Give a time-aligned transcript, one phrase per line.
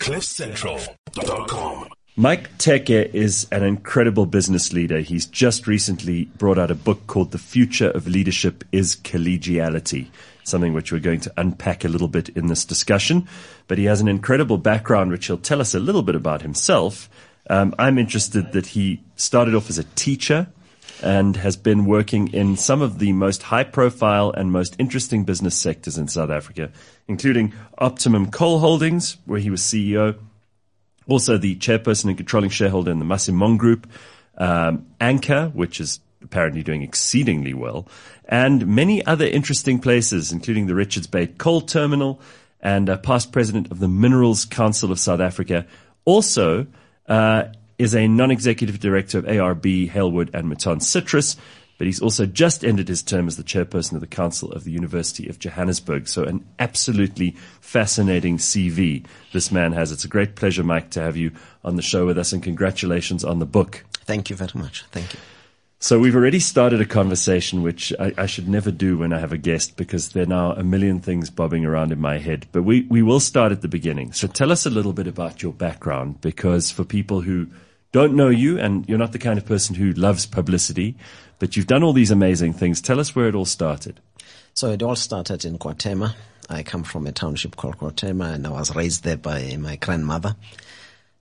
[0.00, 1.88] CliffCentral.com.
[2.16, 5.00] Mike Teke is an incredible business leader.
[5.00, 10.08] He's just recently brought out a book called The Future of Leadership is Collegiality,
[10.42, 13.28] something which we're going to unpack a little bit in this discussion.
[13.68, 17.10] But he has an incredible background, which he'll tell us a little bit about himself.
[17.50, 20.48] Um, I'm interested that he started off as a teacher
[21.02, 25.56] and has been working in some of the most high profile and most interesting business
[25.56, 26.70] sectors in South Africa,
[27.08, 30.18] including Optimum Coal Holdings, where he was CEO,
[31.06, 33.90] also the chairperson and controlling shareholder in the Masimong Group,
[34.38, 37.88] um, Anchor, which is apparently doing exceedingly well,
[38.26, 42.20] and many other interesting places, including the Richards Bay Coal Terminal
[42.60, 45.66] and a past president of the Minerals Council of South Africa.
[46.04, 46.66] Also,
[47.08, 47.44] uh,
[47.80, 51.36] is a non-executive director of ARB, Halewood and Mouton Citrus,
[51.78, 54.70] but he's also just ended his term as the chairperson of the Council of the
[54.70, 56.06] University of Johannesburg.
[56.06, 59.92] So an absolutely fascinating CV this man has.
[59.92, 61.32] It's a great pleasure, Mike, to have you
[61.64, 63.82] on the show with us and congratulations on the book.
[64.04, 64.84] Thank you very much.
[64.90, 65.20] Thank you.
[65.78, 69.32] So we've already started a conversation, which I, I, should never do when I have
[69.32, 72.46] a guest because there are now a million things bobbing around in my head.
[72.52, 74.12] But we, we will start at the beginning.
[74.12, 77.46] So tell us a little bit about your background because for people who
[77.92, 80.96] don't know you and you're not the kind of person who loves publicity,
[81.38, 82.80] but you've done all these amazing things.
[82.80, 84.00] Tell us where it all started.
[84.54, 86.14] So it all started in KwaThema.
[86.48, 90.36] I come from a township called KwaThema and I was raised there by my grandmother,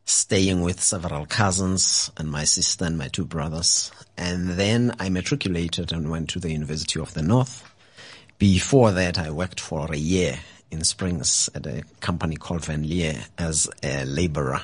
[0.05, 3.91] staying with several cousins and my sister and my two brothers.
[4.17, 7.63] And then I matriculated and went to the University of the North.
[8.37, 10.39] Before that, I worked for a year
[10.71, 14.63] in Springs at a company called Van Leer as a laborer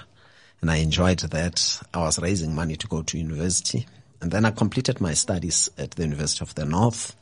[0.66, 1.80] and I enjoyed that.
[1.94, 3.86] I was raising money to go to university.
[4.20, 7.16] And then I completed my studies at the University of the North.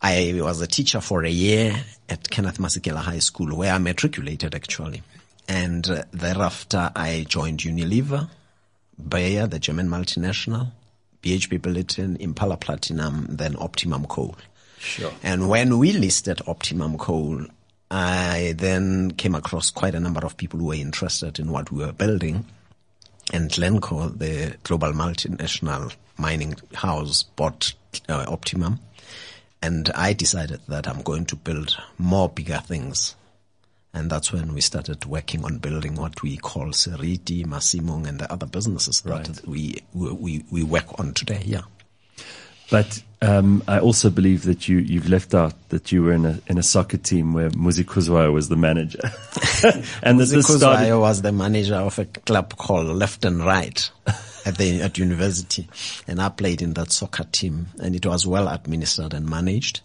[0.00, 1.76] I was a teacher for a year
[2.08, 5.02] at Kenneth Masekela High School where I matriculated actually.
[5.46, 8.30] And uh, thereafter I joined Unilever,
[8.96, 10.70] Bayer, the German multinational,
[11.22, 14.36] BHP Billiton, Impala Platinum, then Optimum Coal.
[14.78, 15.12] Sure.
[15.22, 17.44] And when we listed Optimum Coal,
[17.90, 21.84] I then came across quite a number of people who were interested in what we
[21.84, 22.44] were building.
[23.32, 27.74] And Glencore, the global multinational mining house, bought
[28.08, 28.80] uh, Optimum.
[29.60, 33.14] And I decided that I'm going to build more bigger things.
[33.92, 38.30] And that's when we started working on building what we call Seriti, Masimong, and the
[38.32, 39.24] other businesses right.
[39.24, 41.42] that we, we, we work on today.
[41.44, 41.62] Yeah.
[42.70, 46.40] But um, I also believe that you you've left out that you were in a
[46.46, 49.00] in a soccer team where Muzi Kuzwayo was the manager,
[50.02, 53.90] and that this started- was the manager of a club called Left and Right
[54.46, 55.68] at the at university,
[56.06, 59.80] and I played in that soccer team, and it was well administered and managed.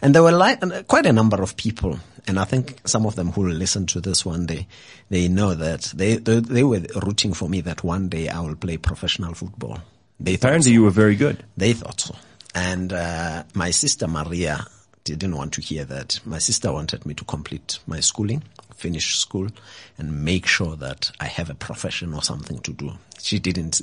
[0.00, 3.32] And there were like, quite a number of people, and I think some of them
[3.32, 4.68] who will listen to this one day,
[5.10, 8.54] they know that they, they, they were rooting for me that one day I will
[8.54, 9.80] play professional football.
[10.20, 10.74] They Apparently, so.
[10.74, 11.42] you were very good.
[11.56, 12.14] They thought so.
[12.54, 14.66] And uh, my sister Maria
[15.04, 16.20] didn't want to hear that.
[16.24, 18.42] My sister wanted me to complete my schooling,
[18.74, 19.48] finish school,
[19.96, 22.92] and make sure that I have a profession or something to do.
[23.20, 23.80] She didn't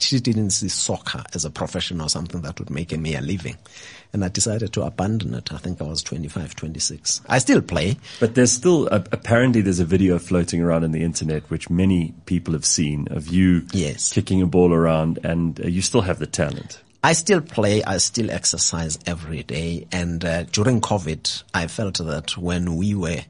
[0.00, 3.56] she didn't see soccer as a profession or something that would make me a living.
[4.12, 5.52] And I decided to abandon it.
[5.52, 7.22] I think I was 25, 26.
[7.26, 7.96] I still play.
[8.20, 12.14] But there's still, uh, apparently there's a video floating around on the internet, which many
[12.26, 14.12] people have seen of you yes.
[14.12, 16.80] kicking a ball around and uh, you still have the talent.
[17.04, 17.82] I still play.
[17.84, 19.86] I still exercise every day.
[19.92, 23.20] And uh, during COVID, I felt that when we were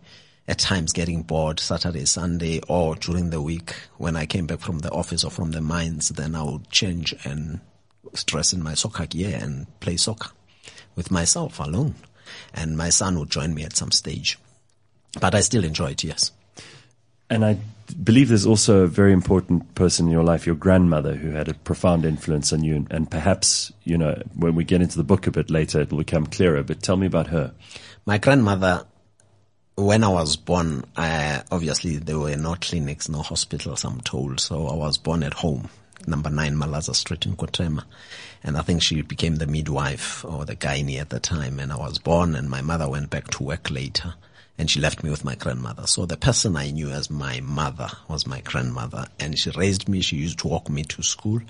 [0.46, 4.78] at times getting bored Saturday, Sunday, or during the week when I came back from
[4.78, 7.58] the office or from the mines, then I would change and
[8.26, 10.30] dress in my soccer gear and play soccer
[10.94, 11.96] with myself alone.
[12.54, 14.38] And my son would join me at some stage.
[15.20, 16.30] But I still enjoy it, yes.
[17.30, 17.58] And I
[18.02, 21.54] believe there's also a very important person in your life, your grandmother, who had a
[21.54, 22.86] profound influence on you.
[22.90, 26.26] And, perhaps, you know, when we get into the book a bit later, it'll become
[26.26, 26.62] clearer.
[26.62, 27.52] But tell me about her.
[28.06, 28.86] My grandmother
[29.76, 34.40] when I was born, I, obviously there were no clinics, no hospitals, I'm told.
[34.40, 35.68] So I was born at home,
[36.06, 37.84] number nine Malaza Street in KwaThema.
[38.44, 41.58] And I think she became the midwife or the gynae at the time.
[41.58, 44.14] And I was born and my mother went back to work later
[44.58, 45.86] and she left me with my grandmother.
[45.86, 50.00] So the person I knew as my mother was my grandmother and she raised me.
[50.00, 51.40] She used to walk me to school.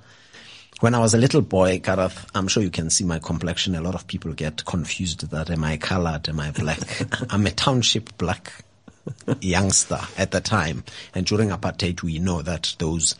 [0.81, 3.75] When I was a little boy, Gareth, I'm sure you can see my complexion.
[3.75, 6.29] A lot of people get confused that am I colored?
[6.29, 6.79] Am I black?
[7.31, 8.53] I'm a township black
[9.41, 10.85] youngster at the time.
[11.15, 13.15] And during apartheid, we know that those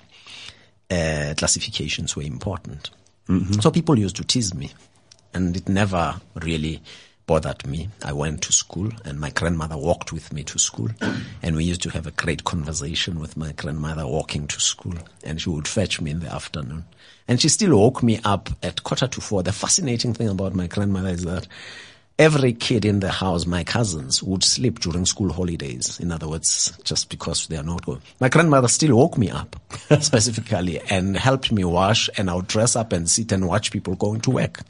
[0.91, 2.91] uh, classifications were important.
[3.29, 3.61] Mm-hmm.
[3.61, 4.73] So people used to tease me
[5.33, 6.83] and it never really
[7.27, 7.89] bothered me.
[8.03, 10.91] I went to school and my grandmother walked with me to school
[11.43, 15.41] and we used to have a great conversation with my grandmother walking to school and
[15.41, 16.85] she would fetch me in the afternoon.
[17.27, 19.43] And she still woke me up at quarter to four.
[19.43, 21.47] The fascinating thing about my grandmother is that
[22.19, 25.99] every kid in the house, my cousins, would sleep during school holidays.
[26.01, 28.03] In other words, just because they are not going.
[28.21, 29.57] My grandmother still woke me up
[30.01, 33.97] specifically and helped me wash and I would dress up and sit and watch people
[33.97, 34.61] going to work.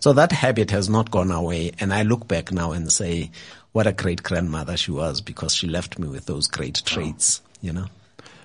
[0.00, 1.72] So that habit has not gone away.
[1.80, 3.30] And I look back now and say,
[3.72, 7.72] what a great grandmother she was because she left me with those great traits, you
[7.72, 7.86] know.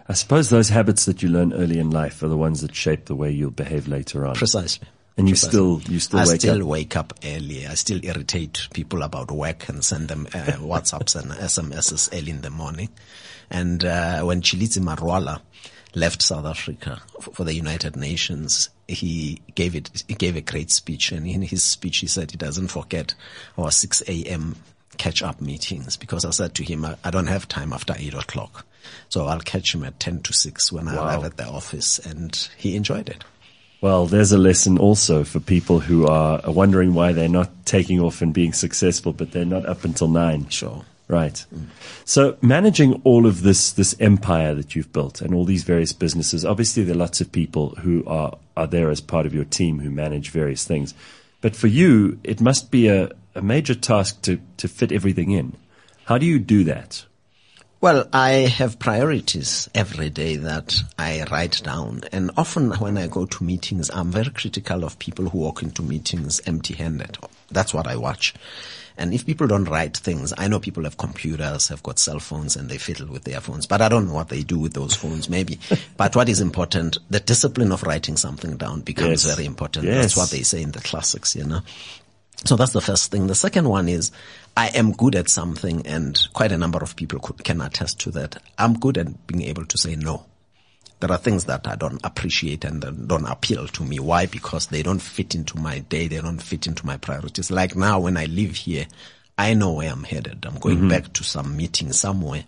[0.09, 3.05] I suppose those habits that you learn early in life are the ones that shape
[3.05, 4.35] the way you'll behave later on.
[4.35, 4.87] Precisely.
[5.15, 6.67] And you still, you still I wake still up.
[6.67, 7.67] wake up early.
[7.67, 12.41] I still irritate people about work and send them uh, WhatsApps and SMSs early in
[12.41, 12.89] the morning.
[13.49, 15.41] And uh, when Tshilidzi Marwala
[15.93, 17.01] left South Africa
[17.33, 20.03] for the United Nations, he gave it.
[20.07, 23.13] He gave a great speech, and in his speech, he said he doesn't forget
[23.57, 24.55] our 6 a.m.
[24.97, 28.65] catch-up meetings because I said to him, I, I don't have time after eight o'clock,
[29.09, 32.35] so I'll catch him at 10 to 6 when I arrive at the office, and
[32.57, 33.23] he enjoyed it.
[33.83, 38.21] Well, there's a lesson also for people who are wondering why they're not taking off
[38.21, 40.47] and being successful, but they're not up until nine.
[40.47, 40.85] Sure.
[41.09, 41.45] Right.
[42.05, 46.45] So managing all of this, this empire that you've built and all these various businesses,
[46.45, 49.79] obviously there are lots of people who are, are there as part of your team
[49.79, 50.93] who manage various things.
[51.41, 55.57] But for you, it must be a, a major task to, to fit everything in.
[56.05, 57.03] How do you do that?
[57.83, 62.03] Well, I have priorities every day that I write down.
[62.13, 65.81] And often when I go to meetings, I'm very critical of people who walk into
[65.81, 67.17] meetings empty handed.
[67.51, 68.35] That's what I watch.
[68.97, 72.55] And if people don't write things, I know people have computers, have got cell phones
[72.55, 74.95] and they fiddle with their phones, but I don't know what they do with those
[74.95, 75.59] phones, maybe.
[75.97, 79.35] but what is important, the discipline of writing something down becomes Yes.
[79.35, 79.87] very important.
[79.87, 79.95] Yes.
[80.03, 81.59] That's what they say in the classics, you know.
[82.45, 83.27] So that's the first thing.
[83.27, 84.11] The second one is
[84.57, 88.11] I am good at something and quite a number of people could, can attest to
[88.11, 88.41] that.
[88.57, 90.25] I'm good at being able to say no.
[90.99, 93.99] There are things that I don't appreciate and don't appeal to me.
[93.99, 94.25] Why?
[94.25, 96.07] Because they don't fit into my day.
[96.07, 97.51] They don't fit into my priorities.
[97.51, 98.87] Like now when I live here,
[99.37, 100.45] I know where I'm headed.
[100.45, 100.89] I'm going mm-hmm.
[100.89, 102.45] back to some meeting somewhere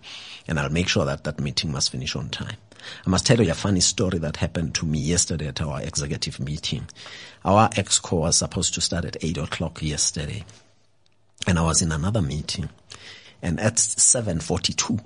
[0.47, 2.57] and I'll make sure that that meeting must finish on time.
[3.05, 6.39] I must tell you a funny story that happened to me yesterday at our executive
[6.39, 6.87] meeting.
[7.43, 10.43] Our exco was supposed to start at eight o'clock yesterday
[11.47, 12.69] and I was in another meeting
[13.41, 14.99] and at 742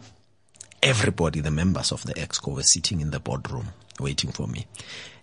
[0.82, 3.68] everybody, the members of the exco were sitting in the boardroom
[4.00, 4.66] waiting for me.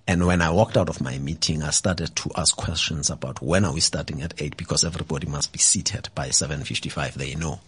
[0.09, 3.65] And when I walked out of my meeting, I started to ask questions about when
[3.65, 7.15] are we starting at eight because everybody must be seated by 7.55.
[7.15, 7.61] They know.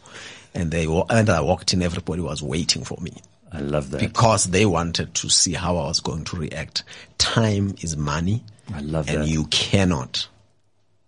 [0.54, 3.16] And they, and I walked in, everybody was waiting for me
[3.52, 4.00] I love that.
[4.00, 6.82] because they wanted to see how I was going to react.
[7.18, 8.42] Time is money.
[8.74, 9.28] I love and that.
[9.28, 10.28] you cannot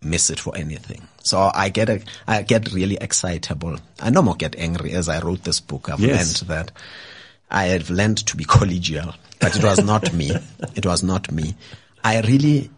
[0.03, 1.07] miss it for anything.
[1.23, 3.77] So I get a, I get really excitable.
[4.01, 5.91] I no more get angry as I wrote this book.
[5.91, 6.41] I've Yes.
[6.43, 6.73] learned that
[7.51, 10.31] I have learned to be collegial, but it was not me.
[10.75, 11.55] It was not me.
[12.03, 12.71] I really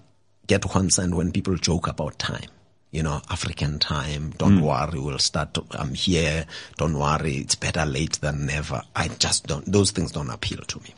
[0.49, 2.49] get concerned when people joke about time.
[2.93, 4.31] You know, African time.
[4.37, 5.55] Don't worry, we'll start.
[5.55, 6.45] To, I'm here.
[6.77, 8.83] Don't worry, it's better late than never.
[8.95, 9.65] I just don't.
[9.65, 10.95] Those things don't appeal to me.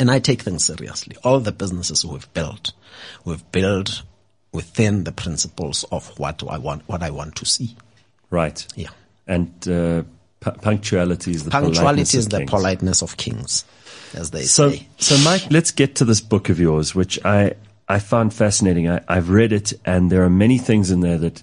[0.00, 1.16] And I take things seriously.
[1.22, 2.72] All the businesses we've built,
[3.24, 4.02] we've built
[4.52, 7.76] within the principles of what I want, what I want to see.
[8.30, 8.66] right.
[8.74, 8.88] Yeah.
[9.26, 10.02] And uh,
[10.40, 12.50] pu- punctuality is the Punctuality politeness is of the kings.
[12.50, 13.64] politeness of kings,
[14.14, 14.86] as they So, say.
[14.98, 17.54] so Mike, let's get to this book of yours, which I,
[17.88, 18.88] I found fascinating.
[18.88, 21.42] I, I've read it, and there are many things in there that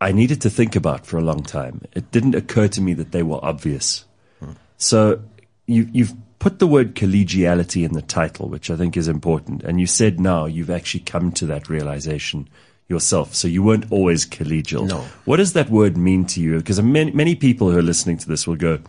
[0.00, 1.82] I needed to think about for a long time.
[1.92, 4.04] It didn't occur to me that they were obvious.
[4.40, 4.52] Hmm.
[4.78, 5.20] So
[5.66, 9.62] you, you've put the word collegiality in the title, which I think is important.
[9.62, 12.48] And you said now you've actually come to that realization
[12.88, 13.34] yourself.
[13.34, 14.88] So you weren't always collegial.
[14.88, 15.04] No.
[15.26, 16.58] What does that word mean to you?
[16.58, 18.80] Because many, many people who are listening to this will go,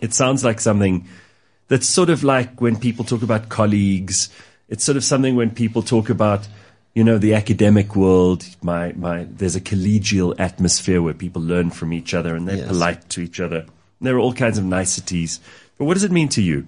[0.00, 1.06] it sounds like something
[1.68, 4.30] that's sort of like when people talk about colleagues.
[4.68, 6.48] It's sort of something when people talk about,
[6.94, 8.44] you know, the academic world.
[8.62, 12.68] My, my, there's a collegial atmosphere where people learn from each other and they're Yes.
[12.68, 13.66] polite to each other.
[14.00, 15.40] There are all kinds of niceties.
[15.78, 16.66] But what does it mean to you?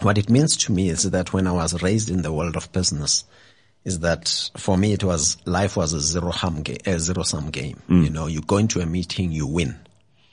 [0.00, 2.70] What it means to me is that when I was raised in the world of
[2.72, 3.24] business,
[3.84, 7.50] is that for me it was life was a zero sum game, a zero sum
[7.50, 7.80] game.
[7.88, 8.04] Mm.
[8.04, 9.76] You know, you go into a meeting, you win.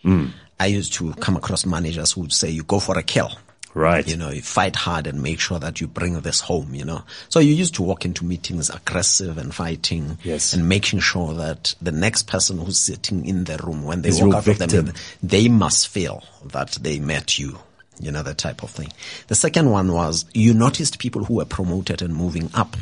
[0.03, 0.31] Mm.
[0.59, 3.31] I used to come across managers who would say, "You go for a kill."
[3.79, 4.05] Right.
[4.05, 7.03] You know, you fight hard and make sure that you bring this home, you know.
[7.29, 10.53] So you used to walk into meetings aggressive and fighting Yes.
[10.53, 14.21] and making sure that the next person who's sitting in the room, when they Is
[14.21, 14.93] walk out of the meeting,
[15.23, 17.57] they must feel that they met you,
[18.01, 18.91] you know, that type of thing.
[19.27, 22.75] The second one was you noticed people who were promoted and moving up.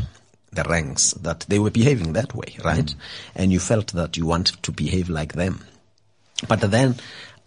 [0.54, 2.86] the ranks that they were behaving that way, right?
[2.88, 2.96] Mm.
[3.36, 5.60] And you felt that you wanted to behave like them.
[6.48, 6.96] But then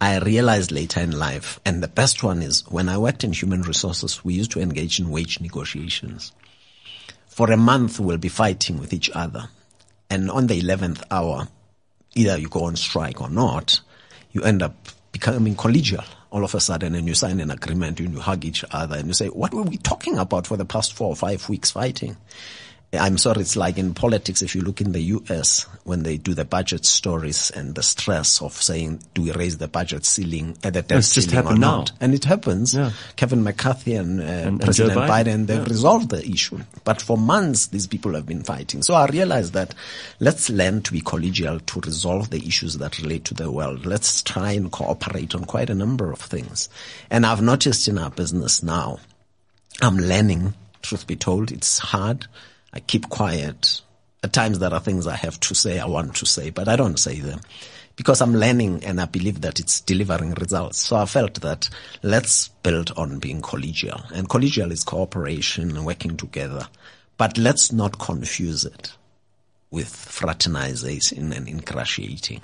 [0.01, 3.61] I realized later in life, and the best one is when I worked in human
[3.61, 6.31] resources, we used to engage in wage negotiations.
[7.27, 9.49] For a month, we'll be fighting with each other.
[10.09, 11.47] And on the 11th hour,
[12.15, 13.79] either you go on strike or not,
[14.31, 14.75] you end up
[15.11, 18.63] becoming collegial all of a sudden and you sign an agreement and you hug each
[18.71, 21.47] other and you say, what were we talking about for the past four or five
[21.49, 22.17] weeks fighting?
[22.93, 26.33] I'm sorry, it's like in politics, if you look in the US, when they do
[26.33, 30.73] the budget stories and the stress of saying, do we raise the budget ceiling at
[30.73, 31.91] the debt it's ceiling just or not?
[31.91, 31.97] Now.
[32.01, 32.73] And it happens.
[32.73, 32.91] Yeah.
[33.15, 35.47] Kevin McCarthy and, uh, And- President Biden, Biden.
[35.47, 35.69] they've Yeah.
[35.69, 36.59] resolved the issue.
[36.83, 38.83] But for months, these people have been fighting.
[38.83, 39.73] So I realized that
[40.19, 43.85] let's learn to be collegial to resolve the issues that relate to the world.
[43.85, 46.67] Let's try and cooperate on quite a number of things.
[47.09, 48.99] And I've noticed in our business now,
[49.81, 52.27] I'm learning, truth be told, it's hard.
[52.73, 53.81] I keep quiet.
[54.23, 56.75] At times there are things I have to say, I want to say, but I
[56.75, 57.41] don't say them
[57.95, 60.79] because I'm learning and I believe that it's delivering results.
[60.79, 61.69] So I felt that
[62.03, 66.67] let's build on being collegial and collegial is cooperation and working together,
[67.17, 68.93] but let's not confuse it
[69.71, 72.41] with fraternization and ingratiating.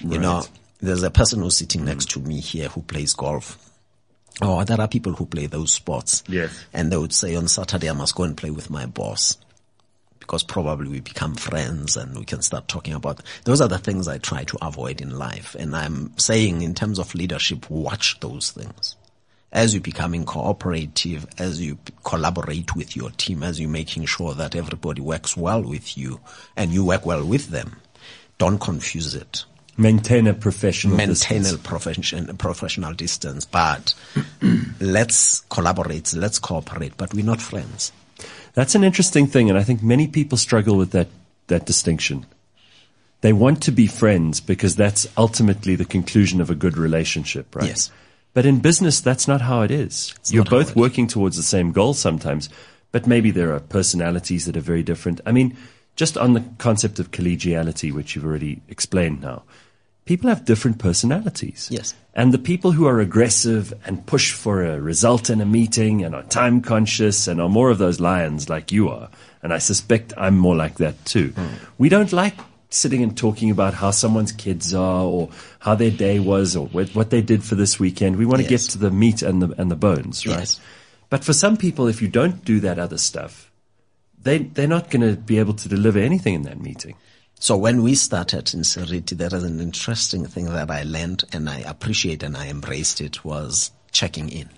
[0.00, 0.44] You know,
[0.80, 2.12] there's a person who's sitting next mm.
[2.14, 3.58] to me here who plays golf.
[4.40, 6.24] Oh, there are people who play those sports.
[6.26, 6.64] Yes.
[6.72, 9.36] And they would say on Saturday, I must go and play with my boss
[10.30, 14.06] because probably we become friends and we can start talking about those are the things
[14.06, 15.56] I try to avoid in life.
[15.58, 18.94] And I'm saying in terms of leadership, watch those things.
[19.50, 24.54] As you're becoming cooperative, as you collaborate with your team, as you're making sure that
[24.54, 26.20] everybody works well with you
[26.56, 27.80] and you work well with them,
[28.38, 29.44] don't confuse it
[29.76, 31.52] Maintain a professional maintain distance.
[31.52, 33.94] a profession, professional distance, but
[34.80, 37.90] let's collaborate, let's cooperate, but we're not friends.
[38.54, 41.08] That's an interesting thing, and I think many people struggle with that,
[41.46, 42.26] that distinction.
[43.20, 47.68] They want to be friends because that's ultimately the conclusion of a good relationship, right?
[47.68, 47.90] Yes.
[48.32, 50.14] But in business, that's not how it is.
[50.28, 52.48] You're both working towards the same goal sometimes,
[52.92, 55.20] but maybe there are personalities that are very different.
[55.26, 55.56] I mean,
[55.96, 59.42] just on the concept of collegiality, which you've already explained now,
[60.04, 61.68] people have different personalities.
[61.70, 61.94] Yes.
[62.14, 66.14] And the people who are aggressive and push for a result in a meeting and
[66.14, 69.08] are time conscious and are more of those lions like you are,
[69.42, 71.28] and I suspect I'm more like that too.
[71.28, 71.46] Hmm.
[71.78, 72.34] We don't like
[72.68, 75.30] sitting and talking about how someone's kids are or
[75.60, 78.16] how their day was or what, what they did for this weekend.
[78.16, 78.66] We want to Yes.
[78.66, 80.38] get to the meat and the, and the bones, right?
[80.38, 80.60] Yes.
[81.08, 83.50] But for some people, if you don't do that other stuff,
[84.22, 86.94] they, they're not going to be able to deliver anything in that meeting.
[87.42, 91.48] So when we started in Seriti, there is an interesting thing that I learned and
[91.48, 94.50] I appreciate and I embraced it was checking in.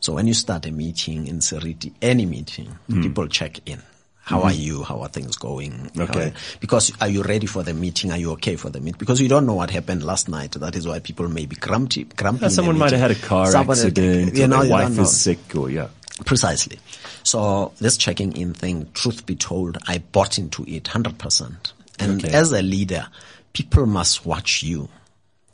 [0.00, 3.02] So when you start a meeting in Seriti, any meeting, hmm.
[3.02, 3.82] people check in.
[4.22, 4.58] How are hmm.
[4.58, 4.82] you?
[4.82, 5.90] How are things going?
[5.96, 6.28] Okay.
[6.28, 8.10] are- because are you ready for the meeting?
[8.12, 8.98] Are you okay for the meeting?
[8.98, 10.52] Because you don't know what happened last night.
[10.52, 12.04] That is why people may be grumpy.
[12.04, 15.02] grumpy Yeah, someone might have had a car accident, You know, wife know.
[15.02, 15.88] is sick, or yeah.
[16.24, 16.78] Precisely.
[17.24, 21.72] So this checking in thing, truth be told, I bought into it 100%.
[21.98, 22.32] And Okay.
[22.34, 23.08] as a leader,
[23.52, 24.88] people must watch you.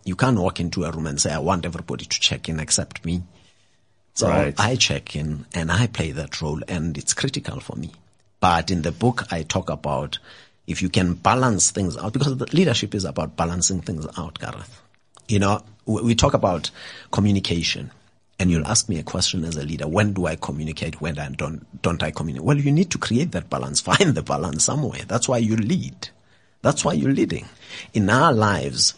[0.04, 3.04] You can't walk into a room and say, I want everybody to check in except
[3.04, 3.22] me.
[4.14, 4.54] So Right.
[4.58, 7.92] I check in and I play that role and it's critical for me.
[8.40, 10.18] But in the book, I talk about
[10.66, 14.82] if you can balance things out because the leadership is about balancing things out, Gareth.
[15.28, 16.70] You know, we, we talk about
[17.12, 17.90] communication
[18.38, 19.86] and you'll ask me a question as a leader.
[19.86, 21.00] When do I communicate?
[21.00, 22.44] When I don't, don't I communicate?
[22.44, 23.80] Well, you need to create that balance.
[23.90, 25.02] Find the balance somewhere.
[25.06, 26.08] That's why you lead.
[26.62, 27.46] That's why you're leading.
[27.92, 28.94] In our lives,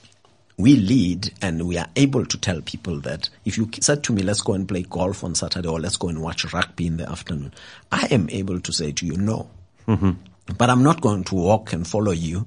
[0.57, 4.23] we lead and we are able to tell people that if you said to me,
[4.23, 7.11] let's go and play golf on Saturday or let's go and watch rugby in the
[7.11, 7.53] afternoon,
[7.91, 9.49] I am able to say to you, no.
[9.87, 12.47] But I'm not going to walk and follow you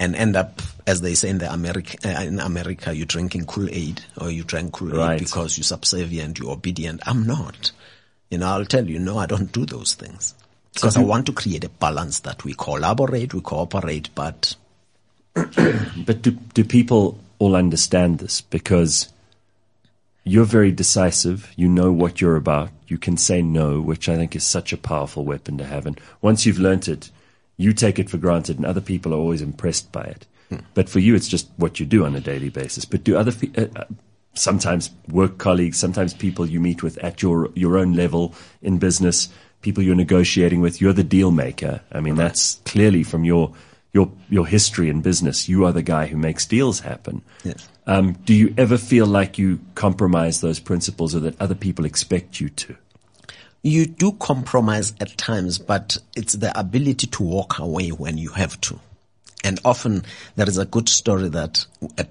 [0.00, 4.02] and end up, as they say in the America, uh, in America, you're drinking Kool-Aid
[4.20, 5.18] or you drank Kool-Aid Right.
[5.18, 7.00] because you're subservient, you're obedient.
[7.06, 7.72] I'm not.
[8.30, 10.34] You know, I'll tell you, no, I don't do those things.
[10.76, 14.56] Because I want to create a balance that we collaborate, we cooperate, but
[16.06, 18.40] But do, do people all understand this?
[18.40, 19.12] Because
[20.24, 21.52] you're very decisive.
[21.56, 22.70] You know what you're about.
[22.88, 25.86] You can say no, which I think is such a powerful weapon to have.
[25.86, 27.10] And once you've learnt it,
[27.58, 30.26] you take it for granted, and other people are always impressed by it.
[30.74, 32.84] But for you, it's just what you do on a daily basis.
[32.84, 33.84] But do other uh, uh,
[34.34, 39.28] sometimes work colleagues, sometimes people you meet with at your your own level in business,
[39.62, 41.80] people you're negotiating with, you're the deal maker.
[41.92, 43.54] I mean, that's clearly from your
[43.92, 45.48] your your history in business.
[45.48, 47.22] You are the guy who makes deals happen.
[47.44, 47.68] Yes.
[47.86, 52.40] Um, do you ever feel like you compromise those principles, or that other people expect
[52.40, 52.76] you to?
[53.62, 58.60] You do compromise at times, but it's the ability to walk away when you have
[58.62, 58.78] to.
[59.42, 61.66] And often there is a good story that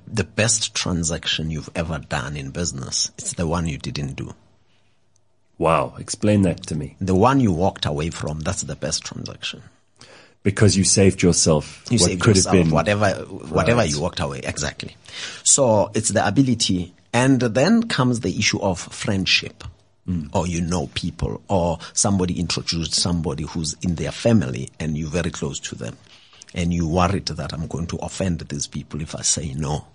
[0.08, 4.34] the best transaction you've ever done in business, it's the one you didn't do.
[5.58, 5.96] Wow.
[6.00, 6.96] Explain that to me.
[7.00, 9.62] The one you walked away from, that's the best transaction.
[10.44, 12.74] Because you saved yourself You what saved could yourself have been.
[12.74, 13.10] whatever,
[13.50, 13.90] whatever Right.
[13.90, 14.42] you walked away.
[14.44, 14.96] Exactly.
[15.44, 16.94] So it's the ability.
[17.14, 19.64] And then comes the issue of friendship.
[20.06, 20.28] Hmm.
[20.34, 25.32] Or you know people, or somebody introduced somebody who's in their family and you're very
[25.32, 25.98] close to them.
[26.54, 29.88] And you're worried that I'm going to offend these people if I say no.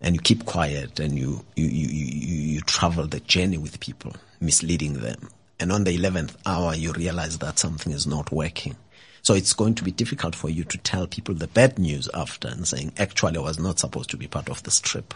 [0.00, 4.14] And you keep quiet and you, you, you, you, you travel the journey with people,
[4.40, 5.28] misleading them.
[5.58, 8.76] And on the 11th hour, you realize that something is not working.
[9.22, 12.48] So it's going to be difficult for you to tell people the bad news after
[12.48, 15.12] and saying, actually, I was not supposed to be part of this trip.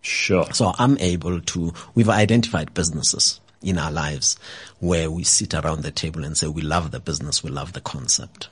[0.00, 0.50] Sure.
[0.52, 4.36] So I'm able to, we've identified businesses in our lives
[4.80, 7.80] where we sit around the table and say, we love the business, we love the
[7.80, 8.48] concept.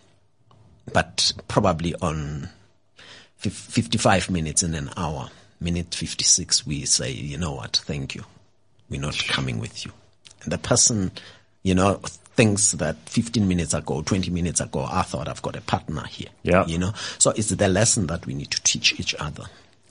[0.93, 2.51] But probably on
[3.39, 8.25] 55 minutes in an hour, minute 56, we say, you know what, thank you.
[8.89, 9.93] We're not coming with you.
[10.43, 11.11] And the person,
[11.63, 11.95] you know,
[12.37, 16.29] thinks that 15 minutes ago, 20 minutes ago, I thought I've got a partner here.
[16.43, 16.65] Yeah.
[16.67, 19.45] You know, so it's the lesson that we need to teach each other.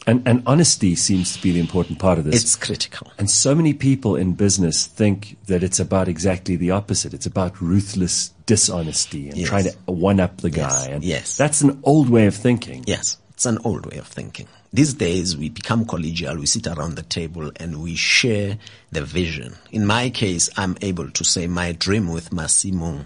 [0.07, 2.41] And, and honesty seems to be the important part of this.
[2.41, 3.11] It's critical.
[3.19, 7.13] And so many people in business think that it's about exactly the opposite.
[7.13, 9.49] It's about ruthless dishonesty and Yes.
[9.49, 10.57] trying to one up the Yes.
[10.87, 10.91] guy.
[10.93, 11.37] And Yes.
[11.37, 12.83] that's an old way of thinking.
[12.87, 14.47] Yes, it's an old way of thinking.
[14.71, 18.59] These days, we become collegial, we sit around the table and we share
[18.91, 19.55] the vision.
[19.71, 23.05] In my case, I'm able to say my dream with Masimong,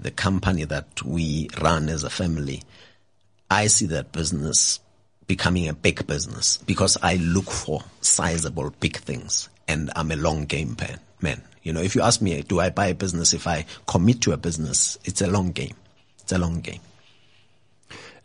[0.00, 2.62] the company that we run as a family,
[3.50, 4.80] I see that business
[5.26, 10.46] becoming a big business because I look for sizable big things and I'm a long
[10.46, 10.76] game
[11.20, 11.42] man.
[11.62, 14.32] You know, if you ask me, do I buy a business if I commit to
[14.32, 14.98] a business?
[15.04, 15.76] It's a long game.
[16.20, 16.80] It's a long game.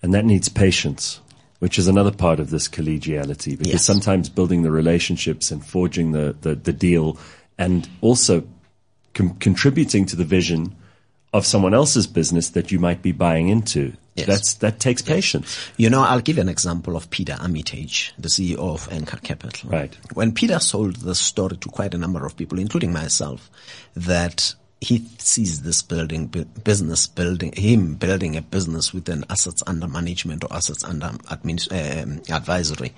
[0.01, 1.19] And that needs patience,
[1.59, 3.85] which is another part of this collegiality because Yes.
[3.85, 7.17] sometimes building the relationships and forging the, the, the deal
[7.57, 8.43] and also
[9.13, 10.75] com- contributing to the vision
[11.33, 13.93] of someone else's business that you might be buying into.
[14.15, 14.27] Yes.
[14.27, 15.69] That's, that takes patience.
[15.77, 19.69] You know, I'll give you an example of Peter Armitage, the CEO of Anchor Capital.
[19.69, 19.95] Right.
[20.13, 23.51] When Peter sold the story to quite a number of people, including myself,
[23.95, 26.27] that he sees this building,
[26.63, 31.59] business building, him building a business with an assets under management or assets under admin,
[32.03, 32.93] um, advisory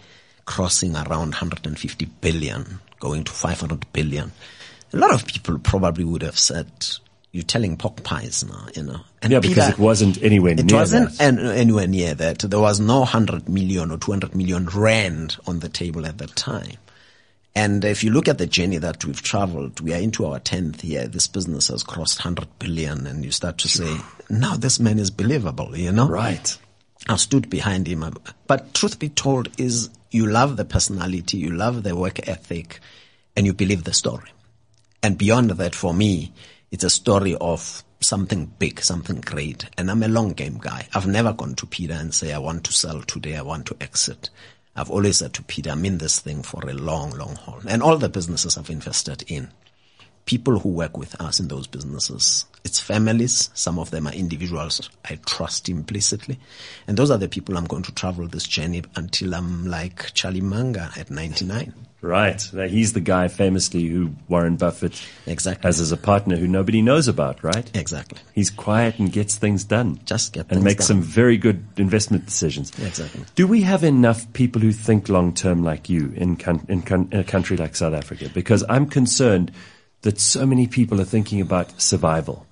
[0.46, 4.32] crossing around 150 billion, going to 500 billion.
[4.94, 6.68] A lot of people probably would have said,
[7.32, 9.00] you're telling pork pies now, you know.
[9.22, 11.30] And Yeah, because Peter- it wasn't anywhere it near It wasn't that.
[11.30, 12.40] an, anywhere near that.
[12.40, 16.78] There was no 100 million or 200 million rand on the table at that time.
[17.56, 20.84] And if you look at the journey that we've traveled, we are into our 10th
[20.84, 21.08] year.
[21.08, 23.98] This business has crossed 100 billion and you start to say,
[24.30, 26.08] now this man is believable, you know?
[26.08, 26.58] Right.
[27.08, 28.06] I stood behind him.
[28.48, 32.80] But truth be told is you love the personality, you love the work ethic,
[33.36, 34.30] and you believe the story.
[35.02, 36.34] And beyond that, for me,
[36.72, 39.66] it's a story of something big, something great.
[39.78, 40.88] And I'm a long game guy.
[40.94, 43.78] I've never gone to Peter and say, I want to sell today, I want to
[43.82, 44.30] exit.
[44.80, 47.60] I've always said to Peter, I'm in this thing for a long, long haul.
[47.68, 49.50] And all the businesses I've invested in,
[50.30, 52.46] people who work with us in those businesses.
[52.64, 53.50] It's families.
[53.56, 56.38] Some of them are individuals I trust implicitly.
[56.88, 60.42] And those are the people I'm going to travel this journey until I'm like Charlie
[60.42, 61.74] Munger at 99.
[62.02, 62.40] Right.
[62.70, 65.68] He's the guy famously who Warren Buffett Exactly.
[65.68, 67.70] has as a partner who nobody knows about, right?
[67.76, 68.20] Exactly.
[68.36, 70.00] He's quiet and gets things done.
[70.06, 70.98] Just get and makes done.
[70.98, 72.70] some very good investment decisions.
[72.80, 73.24] Exactly.
[73.34, 77.10] Do we have enough people who think long term like you in, con- in, con-
[77.12, 78.30] in a country like South Africa?
[78.32, 79.52] Because I'm concerned
[80.02, 82.46] that so many people are thinking about survival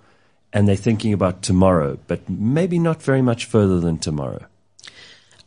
[0.54, 4.46] and they're thinking about tomorrow, but maybe not very much further than tomorrow.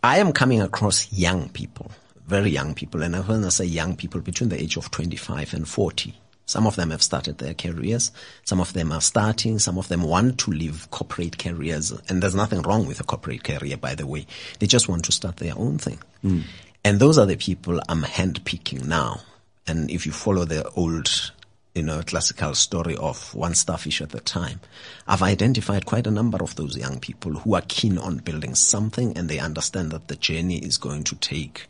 [0.02, 1.90] I am coming across young people,
[2.26, 5.52] very young people, and I've when I say young people, between the age of 25
[5.54, 6.14] and 40.
[6.50, 8.10] Some of them have started their careers.
[8.44, 9.60] Some of them are starting.
[9.60, 11.92] Some of them want to live corporate careers.
[12.08, 14.26] And there's nothing wrong with a corporate career, by the way.
[14.58, 16.00] They just want to start their own thing.
[16.22, 16.40] Hmm.
[16.84, 19.20] And those are the people I'm handpicking now.
[19.68, 21.30] And if you follow the old,
[21.80, 24.60] you know, classical story of one starfish at a time,
[25.08, 29.16] I've identified quite a number of those young people who are keen on building something
[29.16, 31.68] and they understand that the journey is going to take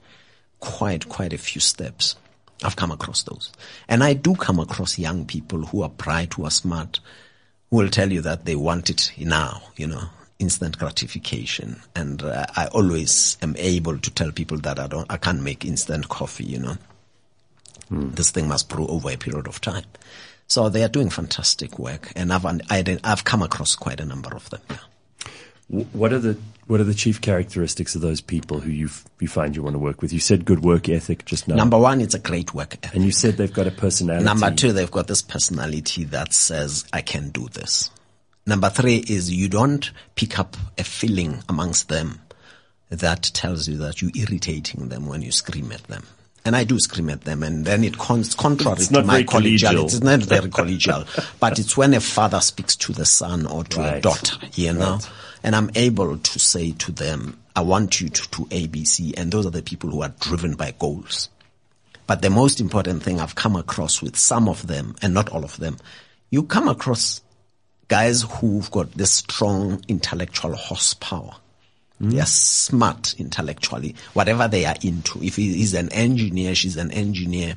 [0.59, 2.17] quite, quite a few steps.
[2.65, 3.53] I've come across those.
[3.89, 6.99] And I do come across young people who are bright, who are smart,
[7.71, 11.81] who will tell you that they want it now, you know, instant gratification.
[11.95, 15.65] And uh, I always am able to tell people that I don't, I can't make
[15.65, 16.79] instant coffee, you know.
[17.91, 19.85] This thing must brew over a period of time.
[20.47, 24.35] So they are doing fantastic work, and I've I, I've come across quite a number
[24.35, 24.61] of them.
[24.71, 24.77] Yeah.
[25.93, 28.89] What are the what are the chief characteristics of those people who you
[29.21, 30.13] you find you want to work with?
[30.13, 31.55] You said good work ethic just now.
[31.55, 32.95] Number one, it's a great work ethic.
[32.95, 34.25] And you said they've got a personality.
[34.25, 37.91] Number two, they've got this personality that says, I can do this.
[38.47, 42.21] Number three is you don't pick up a feeling amongst them
[42.89, 46.05] that tells you that you're irritating them when you scream at them.
[46.45, 49.59] And I do scream at them, and then it cons- contrary It's to my collegial.
[49.73, 49.85] collegiality.
[49.85, 51.07] It's not very collegial,
[51.41, 54.99] but it's when a father speaks to the son or to a daughter, you know,
[55.43, 59.45] and I'm able to say to them, I want you to do ABC, and those
[59.45, 61.29] are the people who are driven by goals.
[62.07, 65.45] But the most important thing I've come across with some of them, and not all
[65.45, 65.77] of them,
[66.31, 67.21] you come across
[67.89, 71.35] guys who've got this strong intellectual horsepower.
[72.01, 72.11] Mm-hmm.
[72.11, 75.23] They are smart intellectually, whatever they are into.
[75.23, 77.57] If he is an engineer, she's an engineer,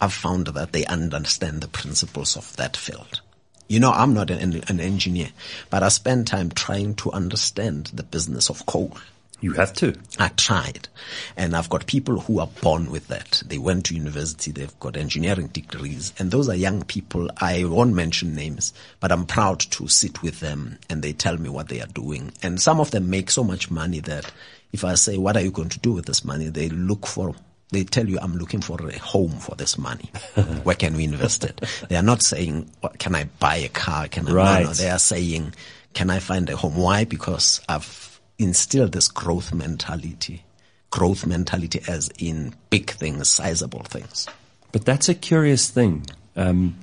[0.00, 3.20] I've found that they understand the principles of that field.
[3.68, 5.28] You know, I'm not an, an engineer,
[5.70, 8.96] but I spend time trying to understand the business of coal.
[9.44, 9.94] You have to.
[10.18, 10.88] I tried.
[11.36, 13.42] And I've got people who are born with that.
[13.44, 17.28] They went to university, they've got engineering degrees, and those are young people.
[17.36, 21.50] I won't mention names, but I'm proud to sit with them and they tell me
[21.50, 22.32] what they are doing.
[22.42, 24.32] And some of them make so much money that
[24.72, 26.48] if I say, what are you going to do with this money?
[26.48, 27.34] They look for
[27.70, 30.10] they tell you, I'm looking for a home for this money.
[30.62, 31.60] Where can we invest it?
[31.90, 34.08] They are not saying, can I buy a car?
[34.08, 34.64] Can I, no, Right.
[34.64, 35.54] no, they are saying,
[35.92, 36.76] can I find a home?
[36.76, 37.04] Why?
[37.04, 40.44] Because I've instilled this growth mentality.
[40.90, 44.26] Growth mentality as in big things, sizable things.
[44.72, 46.06] But that's a curious thing.
[46.36, 46.76] Um,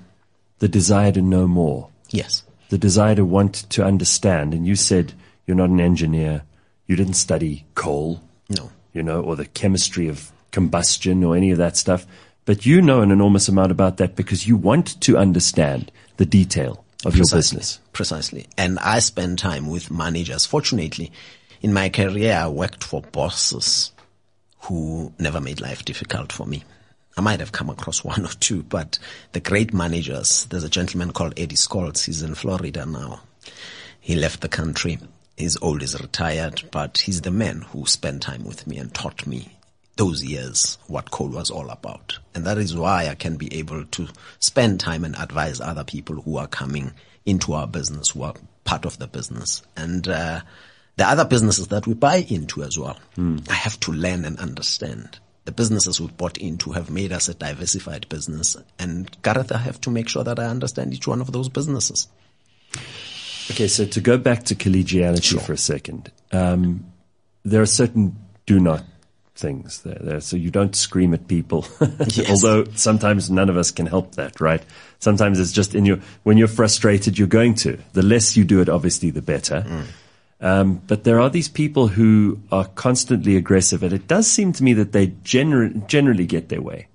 [0.59, 2.43] the desire to know more, Yes.
[2.69, 4.53] the desire to want to understand.
[4.53, 5.13] And you said
[5.45, 6.43] you're not an engineer.
[6.87, 8.71] You didn't study coal, No.
[8.93, 12.05] you know, or the chemistry of combustion or any of that stuff.
[12.45, 16.83] But you know an enormous amount about that because you want to understand the detail
[17.05, 17.79] of your business.
[17.93, 18.47] Precisely.
[18.57, 20.45] And I spend time with managers.
[20.45, 21.11] Fortunately,
[21.62, 23.91] in my career, I worked for bosses
[24.62, 26.63] who never made life difficult for me.
[27.17, 29.00] I might have come across one or two, but
[29.32, 32.06] the great managers, there's a gentleman called Eddie Scholz.
[32.06, 33.21] He's in Florida now.
[34.00, 35.00] He left the country.
[35.38, 39.26] He's old, he's retired, but he's the man who spent time with me and taught
[39.26, 39.58] me
[39.95, 42.17] those years what coal was all about.
[42.34, 44.08] And that is why I can be able to
[44.39, 46.93] spend time and advise other people who are coming
[47.26, 49.62] into our business, who are part of the business.
[49.76, 50.41] And, uh,
[50.97, 52.97] the other businesses that we buy into as well.
[53.17, 55.19] I have to learn and understand.
[55.45, 58.56] The businesses we bought into have made us a diversified business.
[58.77, 62.08] And Gareth, I have to make sure that I understand each one of those businesses.
[63.49, 65.39] Okay, so to go back to collegiality Sure.
[65.39, 66.86] for a second, um,
[67.43, 68.84] there are certain do not
[69.36, 70.21] things there, there.
[70.21, 72.30] So you don't scream at people, Yes.
[72.30, 74.62] although sometimes none of us can help that, right?
[74.99, 77.80] Sometimes it's just in your when you're frustrated, you're going to.
[77.93, 79.65] The less you do it, obviously, the better.
[80.41, 84.63] Um, but there are these people who are constantly aggressive, and it does seem to
[84.63, 86.88] me that they gener- generally get their way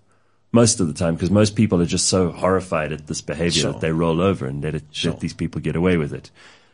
[0.52, 3.72] most of the time because most people are just so horrified at this behavior Sure.
[3.72, 5.12] that they roll over and let, it, Sure.
[5.12, 6.30] let these people get away with it.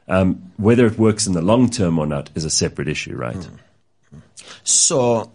[0.08, 3.36] Um, whether it works in the long term or not is a separate issue, right?
[4.14, 4.22] Mm.
[4.64, 5.30] So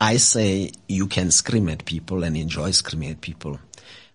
[0.00, 3.58] I say you can scream at people and enjoy screaming at people,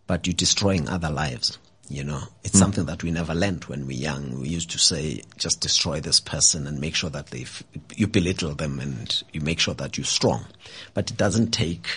[0.08, 1.58] but you're destroying other lives.
[1.89, 2.60] You know, it's hmm.
[2.60, 4.39] something that we never learned when we were young.
[4.39, 7.47] We used to say, just destroy this person and make sure that they,
[7.95, 10.45] you belittle them and you make sure that you're strong.
[10.93, 11.88] But it doesn't take,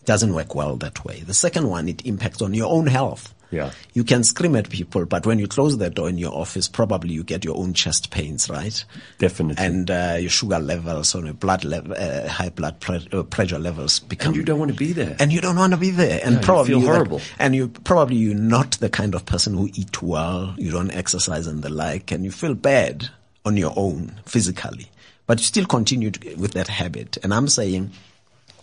[0.00, 1.20] it doesn't work well that way.
[1.20, 3.34] The second one, it impacts on your own health.
[3.52, 3.70] Yeah.
[3.92, 7.12] You can scream at people, but when you close the door in your office, probably
[7.12, 8.84] you get your own chest pains, right?
[9.18, 9.64] Definitely.
[9.64, 13.58] and uh, your sugar levels or your blood level, uh, high blood pre- uh, pressure
[13.58, 14.28] levels become.
[14.28, 15.14] And you don't want to be there.
[15.20, 17.20] and you don't want to be there, and you probably feel you're that- horrible.
[17.38, 20.54] and you probably you're not the kind of person who eat well.
[20.56, 23.10] You don't exercise and the like, and you feel bad
[23.44, 24.90] on your own physically,
[25.26, 27.18] but you still continue to, with that habit.
[27.22, 27.90] And I'm saying,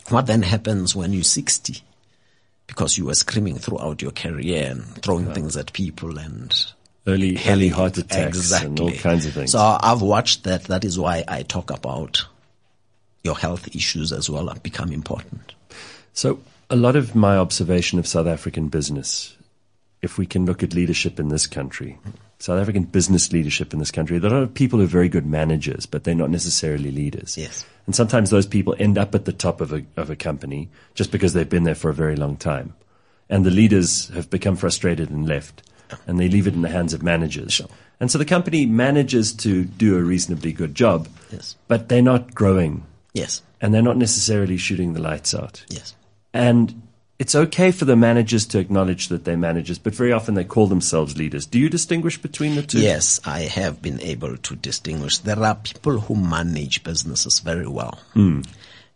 [0.10, 1.84] what then happens when you're 60?
[2.70, 6.56] Because you were screaming throughout your career and throwing things at people and
[7.08, 8.68] early, early heart attacks exactly.
[8.68, 9.52] and all kinds of things.
[9.52, 10.66] So I've watched that.
[10.66, 12.26] That is why I talk about
[13.24, 15.54] your health issues as well have become important.
[16.14, 19.36] So, a lot of my observation of South African business,
[20.02, 21.98] if we can look at leadership in this country,
[22.40, 24.88] South African business leadership in this country, there are a lot of people who are
[24.90, 27.38] very good managers, but they're not necessarily leaders.
[27.38, 27.66] Yes.
[27.86, 31.12] And sometimes those people end up at the top of a, of a company just
[31.12, 32.74] because they've been there for a very long time.
[33.30, 35.64] And the leaders have become frustrated and left,
[36.08, 37.54] and they leave it in the hands of managers.
[37.54, 37.68] Sure.
[38.00, 41.58] And so the company manages to do a reasonably good job, Yes.
[41.68, 43.42] but they're not growing, Yes.
[43.60, 45.66] and they're not necessarily shooting the lights out.
[45.70, 45.94] Yes.
[46.34, 46.82] And
[47.20, 50.68] it's okay for the managers to acknowledge that they're managers, but very often they call
[50.68, 51.46] themselves leaders.
[51.46, 52.80] Do you distinguish between the two?
[52.80, 55.18] Yes, I have been able to distinguish.
[55.18, 58.00] There are people who manage businesses very well.
[58.14, 58.42] Hmm.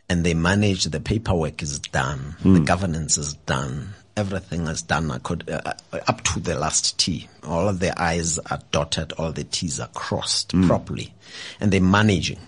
[0.07, 5.49] And they manage, the paperwork is done, the governance is done, everything is done accord,
[5.49, 7.27] uh, uh, up to the last T.
[7.43, 11.13] All of the I's are dotted, all the T's are crossed properly.
[11.59, 12.39] And they're managing.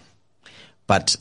[0.85, 1.15] But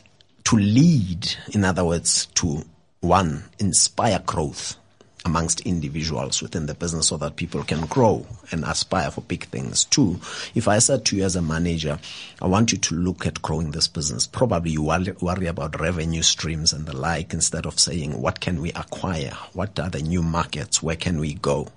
[0.45, 2.65] to lead, in other words, to
[3.05, 4.77] one, inspire growth
[5.25, 9.85] amongst individuals within the business so that people can grow and aspire for big things.
[9.85, 10.21] Two,
[10.55, 11.99] if I said to you as a manager,
[12.43, 16.23] I want you to look at growing this business, probably you worry, worry about revenue
[16.23, 19.33] streams and the like instead of saying, what can we acquire?
[19.55, 20.83] What are the new markets?
[20.83, 21.69] Where can we go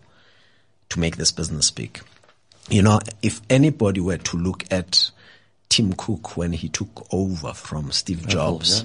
[0.90, 2.02] to make this business big?
[2.70, 5.10] You know, if anybody were to look at
[5.70, 8.84] Tim Cook when he took over from Steve Jobs,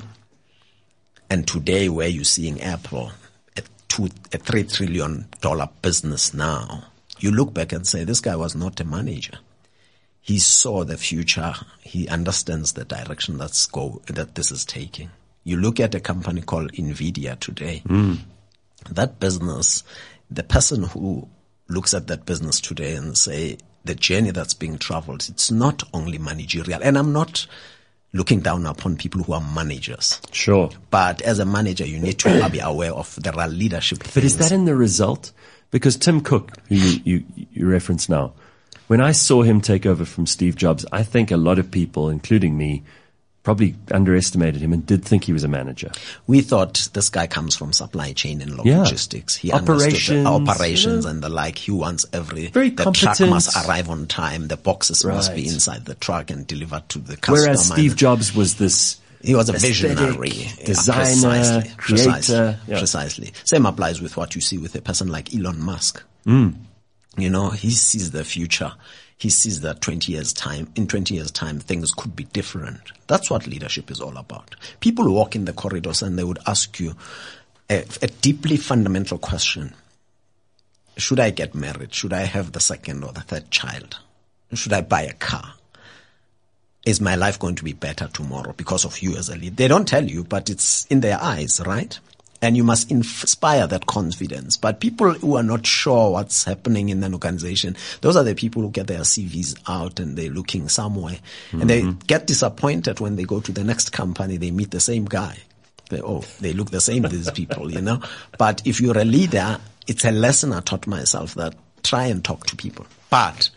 [1.30, 3.12] and today where you're seeing Apple,
[3.56, 6.84] a two, a three trillion dollar business now,
[7.18, 9.38] you look back and say, this guy was not a manager.
[10.20, 11.54] He saw the future.
[11.80, 15.10] He understands the direction that's go, that this is taking.
[15.44, 17.82] You look at a company called Nvidia today.
[17.86, 18.18] Mm.
[18.90, 19.82] That business,
[20.30, 21.28] the person who
[21.68, 26.18] looks at that business today and say, the journey that's being traveled, it's not only
[26.18, 26.80] managerial.
[26.82, 27.46] And I'm not
[28.12, 30.20] looking down upon people who are managers.
[30.32, 30.70] Sure.
[30.90, 34.00] But as a manager, you need to be aware of there are leadership.
[34.14, 35.32] But is that in the result?
[35.70, 38.34] Because Tim Cook, who you, you, you reference now,
[38.88, 42.10] when I saw him take over from Steve Jobs, I think a lot of people,
[42.10, 42.82] including me,
[43.42, 45.90] probably underestimated him and did think he was a manager.
[46.26, 48.78] we thought this guy comes from supply chain and Yeah.
[48.82, 49.34] logistics.
[49.36, 51.08] He Operations, operations you know.
[51.10, 51.58] and the like.
[51.58, 54.48] He wants every Very the truck must arrive on time.
[54.48, 57.38] The boxes must be inside the truck and delivered to the customer.
[57.46, 61.76] Whereas Steve Jobs was this He was a visionary, Yeah, designer, precisely, creator.
[61.76, 62.78] precisely, Yeah.
[62.78, 63.32] precisely.
[63.44, 66.02] Same applies with what you see with a person like Elon Musk.
[66.26, 66.54] Mm.
[67.16, 68.72] You know, he sees the future.
[69.18, 72.80] He sees that 20 years time, in 20 years time, things could be different.
[73.06, 74.56] That's what leadership is all about.
[74.80, 76.94] People walk in the corridors and they would ask you
[77.70, 79.74] a, a deeply fundamental question.
[80.96, 81.94] Should I get married?
[81.94, 83.98] Should I have the second or the third child?
[84.52, 85.54] Should I buy a car?
[86.84, 89.54] is my life going to be better tomorrow because of you as a leader?
[89.54, 91.98] They don't tell you, but it's in their eyes, right?
[92.42, 94.56] And you must inspire that confidence.
[94.56, 98.62] But people who are not sure what's happening in an organization, those are the people
[98.62, 101.18] who get their CVs out and they're looking somewhere.
[101.52, 102.00] And they mm-hmm.
[102.06, 105.38] get disappointed when they go to the next company, they meet the same guy.
[105.88, 108.00] They, oh, they look the same, these people, you know?
[108.38, 112.46] But if you're a leader, it's a lesson I taught myself that try and talk
[112.46, 112.86] to people.
[113.08, 113.50] But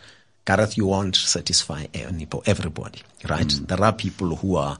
[0.46, 3.46] Gareth, you won't satisfy everybody, right?
[3.46, 3.66] Mm.
[3.66, 4.78] There are people who are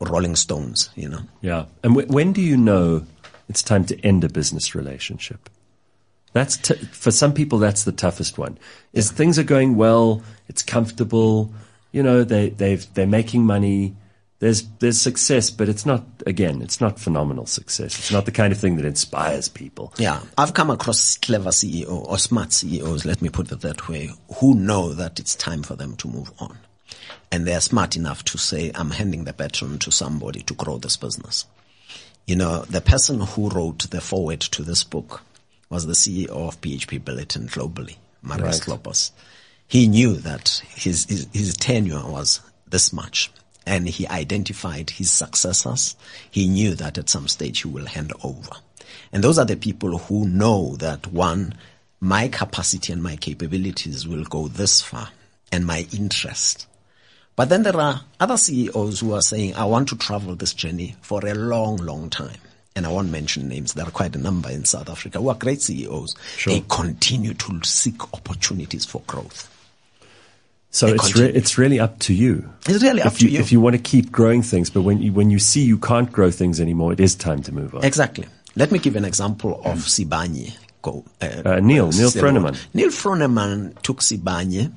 [0.00, 1.20] rolling stones, you know.
[1.40, 1.66] Yeah.
[1.82, 3.06] And w- when do you know
[3.48, 5.48] it's time to end a business relationship?
[6.32, 7.58] That's t- for some people.
[7.58, 8.58] That's the toughest one.
[8.92, 11.52] Is things are going well, it's comfortable.
[11.92, 13.94] You know, they they've they're making money.
[14.40, 16.60] There's there's success, but it's not again.
[16.60, 17.96] It's not phenomenal success.
[17.98, 19.94] It's not the kind of thing that inspires people.
[19.96, 24.10] Yeah, I've come across clever CEO or smart CEOs, let me put it that way,
[24.40, 26.58] who know that it's time for them to move on.
[27.30, 30.96] And they're smart enough to say, I'm handing the baton to somebody to grow this
[30.96, 31.46] business.
[32.26, 35.22] You know, the person who wrote the forward to this book
[35.68, 38.78] was the CEO of BHP Billiton globally, Marius Right.
[38.78, 39.10] Kloppers.
[39.66, 43.30] He knew that his, his, his tenure was this much
[43.66, 45.96] and he identified his successors.
[46.30, 48.50] He knew that at some stage he will hand over.
[49.12, 51.54] And those are the people who know that one,
[52.00, 55.10] my capacity and my capabilities will go this far
[55.50, 56.66] and my interest.
[57.36, 60.94] But then there are other CEOs who are saying, I want to travel this journey
[61.02, 62.36] for a long, long time.
[62.76, 63.74] And I won't mention names.
[63.74, 66.16] There are quite a number in South Africa who are great CEOs.
[66.44, 69.50] They continue to seek opportunities for growth.
[70.70, 72.48] So They it's re- it's really up to you.
[72.66, 73.40] It's really up if you, to you.
[73.40, 76.10] if you want to keep growing things, but when you when you see you can't
[76.10, 77.84] grow things anymore, it is time to move on.
[77.84, 78.26] Exactly.
[78.56, 80.56] Let me give an example of Sibanye.
[80.82, 82.58] Go, uh, Uh, Neil, Neil Froneman.
[82.74, 84.72] Neil Froneman took Sibanye.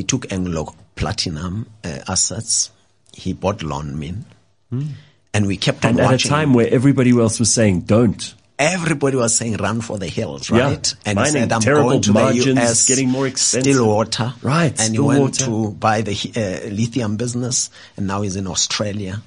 [0.00, 2.70] He took Anglo Platinum uh, assets.
[3.12, 4.24] He bought Lonmin.
[4.70, 5.90] And we kept on.
[5.90, 9.98] And at a time where everybody else was saying, "Don't." everybody was saying run for
[9.98, 10.92] the hills, right?
[10.92, 10.98] Yeah.
[11.04, 13.74] And Mining, he said, I'm terrible going to margins, the US, getting more expensive.
[13.74, 14.34] Stillwater.
[14.42, 15.70] Right, And he went Stillwater.
[15.72, 19.22] to buy the uh, lithium business and now he's in Australia.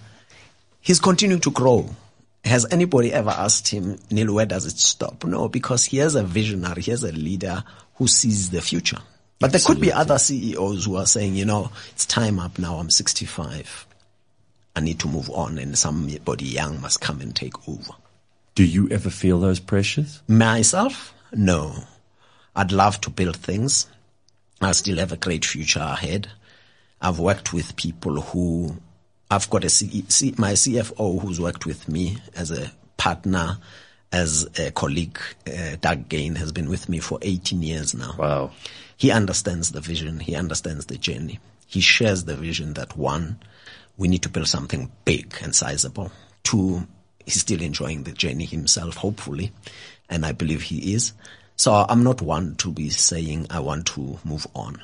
[0.82, 1.90] He's continuing to grow.
[2.46, 5.24] Has anybody ever asked him, Neil, where does it stop?
[5.24, 7.64] No, because he has a visionary, he has a leader
[7.96, 9.00] who sees the future.
[9.44, 12.78] But there could be other CEOs who are saying, you know, it's time up now.
[12.78, 13.86] I'm 65.
[14.74, 17.92] I need to move on and somebody young must come and take over.
[18.56, 20.22] Do you ever feel those pressures?
[20.30, 21.14] Myself?
[21.34, 21.76] No.
[22.56, 23.88] I'd love to build things.
[24.62, 26.30] I still have a great future ahead.
[27.02, 28.78] I've worked with people who,
[29.30, 33.58] I've got a C, C, my CFO who's worked with me as a partner,
[34.14, 35.20] as a colleague.
[35.46, 38.16] Uh, Doug Gain has been with me for 18 years now.
[38.18, 38.52] Wow.
[39.04, 40.22] He understands the vision.
[40.22, 41.42] He understands the journey.
[41.68, 43.38] He shares the vision that one,
[43.98, 46.10] we need to build something big and sizable.
[46.42, 46.88] Two,
[47.26, 49.52] he's still enjoying the journey himself, hopefully.
[50.10, 51.12] And I believe he is.
[51.58, 54.82] So I'm not one to be saying I want to move on.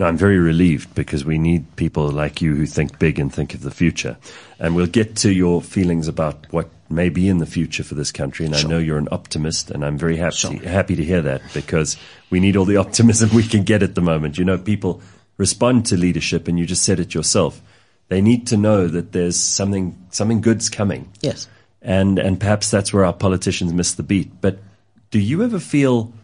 [0.00, 3.52] No, I'm very relieved because we need people like you who think big and think
[3.52, 4.16] of the future.
[4.58, 8.10] And we'll get to your feelings about what may be in the future for this
[8.10, 8.46] country.
[8.46, 8.66] And Sure.
[8.66, 10.54] I know you're an optimist, and I'm very happy Sure.
[10.68, 11.98] happy to hear that because
[12.30, 14.38] we need all the optimism we can get at the moment.
[14.38, 15.02] You know, people
[15.36, 17.60] respond to leadership, and you just said it yourself.
[18.08, 21.46] They need to know that there's something something good's coming Yes.
[21.82, 24.40] and and perhaps that's where our politicians miss the beat.
[24.40, 24.60] But
[25.10, 26.14] do you ever feel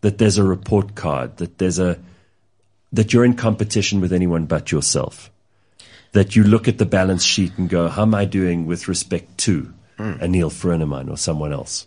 [0.00, 1.98] that there's a report card, that there's a
[2.92, 5.30] that you're in competition with anyone but yourself?
[6.12, 9.38] That you look at the balance sheet and go, "How am I doing with respect
[9.38, 10.14] to hmm.
[10.20, 11.86] a Neil Froneman or someone else?"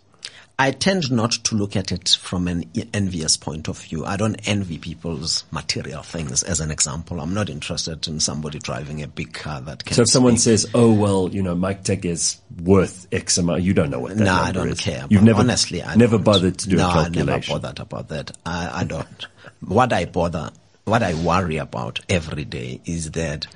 [0.58, 4.04] I tend not to look at it from an envious point of view.
[4.04, 6.44] I don't envy people's material things.
[6.44, 9.96] As an example, I'm not interested in somebody driving a big car that can.
[9.96, 10.58] So if someone speak.
[10.58, 14.16] says, "Oh well, you know, Mike Teke is worth X amount," you don't know what
[14.16, 14.80] that no, I don't is.
[14.80, 15.06] care.
[15.08, 16.24] You've never honestly, I never don't.
[16.24, 17.26] bothered to do no, a I calculation.
[17.26, 18.30] never bothered about that.
[18.46, 19.26] I, I don't.
[19.66, 20.52] what I bother,
[20.84, 23.46] what I worry about every day is that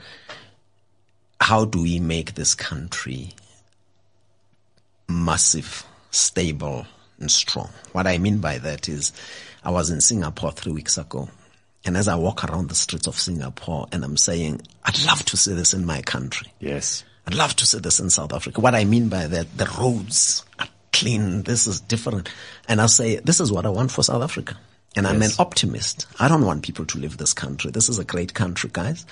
[1.40, 3.30] how do we make this country
[5.08, 6.86] massive, stable,
[7.18, 7.70] and strong?
[7.92, 9.12] What I mean by that is,
[9.64, 11.28] I was in Singapore three weeks ago.
[11.84, 15.36] And as I walk around the streets of Singapore and I'm saying, I'd love to
[15.36, 16.52] see this in my country.
[16.58, 17.04] Yes.
[17.26, 18.60] I'd love to see this in South Africa.
[18.60, 21.42] What I mean by that, the roads are clean.
[21.42, 22.28] This is different.
[22.68, 24.56] And I say, this is what I want for South Africa.
[24.96, 26.06] And I'm an optimist.
[26.18, 27.70] I don't want people to leave this country.
[27.70, 29.04] This is a great country, guys.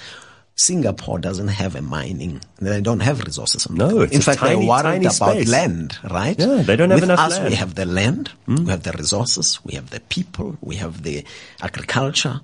[0.56, 2.40] Singapore doesn't have a mining.
[2.60, 3.68] They don't have resources.
[3.68, 5.48] No, it's in fact, tiny, they're worried about space.
[5.48, 6.38] land, right?
[6.38, 7.50] Yeah, they don't have With enough us, land.
[7.50, 8.64] We have the land, hmm.
[8.64, 11.24] we have the resources, we have the people, we have the
[11.60, 12.40] agriculture.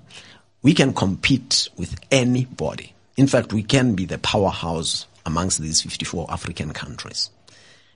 [0.61, 2.93] We can compete with anybody.
[3.17, 7.29] In fact, we can be the powerhouse amongst these 54 African countries.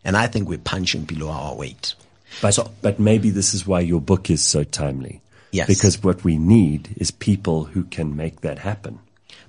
[0.03, 1.93] And I think we're punching below our weight.
[2.41, 5.21] But, but maybe this is why your book is so timely.
[5.55, 5.67] Yes.
[5.67, 8.99] Because what we need is people who can make that happen.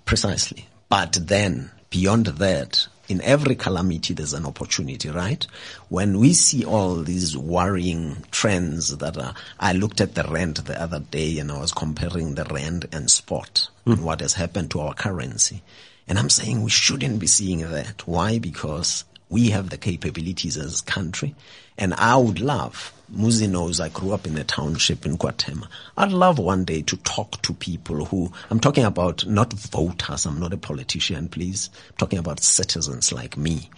[0.05, 0.69] Precisely.
[0.89, 5.45] But then, beyond that, in every calamity, there's an opportunity, right?
[5.89, 10.81] When we see all these worrying trends that are, I looked at the rand the
[10.81, 14.05] other day and I was comparing the rand and spot and hmm.
[14.05, 15.63] what has happened to our currency.
[16.07, 18.07] And I'm saying we shouldn't be seeing that.
[18.07, 18.39] Why?
[18.39, 21.35] Because we have the capabilities as a country.
[21.77, 25.69] And I would love, Muzi knows I grew up in a township in Guatemala.
[25.97, 30.41] I'd love one day to talk to people who, I'm talking about not voters, I'm
[30.41, 31.71] not a politician, please.
[31.91, 33.71] I'm talking about citizens like me.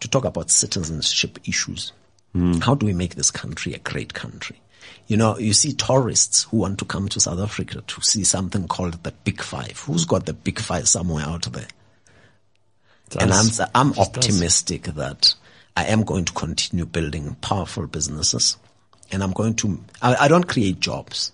[0.00, 1.92] To talk about citizenship issues.
[2.60, 4.60] How do we make this country a great country?
[5.08, 8.68] You know, you see tourists who want to come to South Africa to see something
[8.68, 9.80] called the Big Five.
[9.86, 11.66] Who's got the Big Five somewhere out there?
[13.18, 13.98] And I'm, I'm does.
[13.98, 15.34] optimistic that
[15.76, 18.56] I am going to continue building powerful businesses
[19.10, 21.32] and I'm going to, I, I don't create jobs.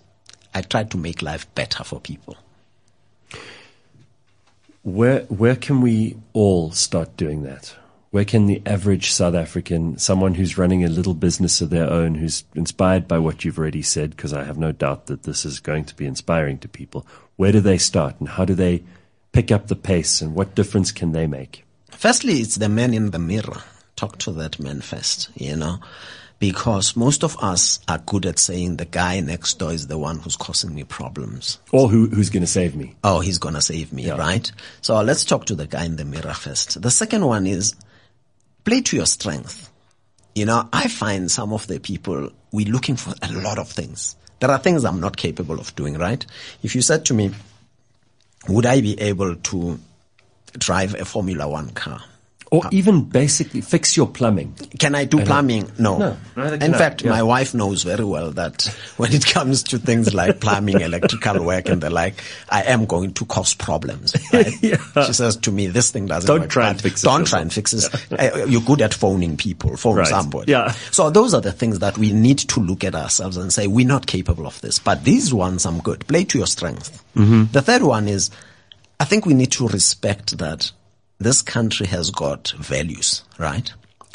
[0.53, 2.37] I try to make life better for people.
[4.83, 7.75] Where where can we all start doing that?
[8.11, 12.15] Where can the average South African, someone who's running a little business of their own,
[12.15, 15.59] who's inspired by what you've already said, because I have no doubt that this is
[15.59, 18.83] going to be inspiring to people, where do they start and how do they
[19.33, 21.65] pick up the pace and what difference can they make?
[21.89, 23.63] Firstly, it's the man in the mirror.
[23.95, 25.79] Talk to that man first, you know,
[26.39, 30.19] because most of us are good at saying the guy next door is the one
[30.19, 31.59] who's causing me problems.
[31.71, 32.95] Or who who's going to save me?
[33.03, 34.51] Oh, he's gonna save me, right?
[34.81, 36.81] So let's talk to the guy in the mirror first.
[36.81, 37.75] The second one is
[38.63, 39.71] play to your strength.
[40.33, 44.17] You know, I find some of the people, we're looking for a lot of things.
[44.41, 46.25] There are things I'm not capable of doing, right?
[46.61, 47.31] If you said to me,
[48.49, 49.79] would I be able to
[50.57, 52.01] drive a Formula One car?
[52.55, 54.53] Or even basically fix your plumbing.
[54.79, 55.71] Can I do plumbing?
[55.77, 55.97] No.
[55.97, 56.17] No,
[56.53, 57.11] In can fact, yeah.
[57.11, 58.63] my wife knows very well that
[58.97, 63.13] when it comes to things like plumbing, electrical work and the like, I am going
[63.15, 64.13] to cause problems.
[64.33, 64.53] Right?
[65.07, 66.49] She says to me, this thing doesn't Don't work.
[66.49, 68.11] try and fix it Don't try and fix it.
[68.11, 69.75] Uh, You're good at phoning people.
[69.77, 70.07] Phone Right.
[70.07, 70.51] somebody.
[70.51, 70.71] Yeah.
[70.91, 73.87] So those are the things that we need to look at ourselves and say, we're
[73.87, 74.79] not capable of this.
[74.79, 76.05] But these ones, I'm good.
[76.07, 77.03] Play to your strength.
[77.15, 77.51] Mm-hmm.
[77.51, 78.29] The third one is,
[78.99, 80.71] I think we need to respect that
[81.19, 83.71] this country has got values, right?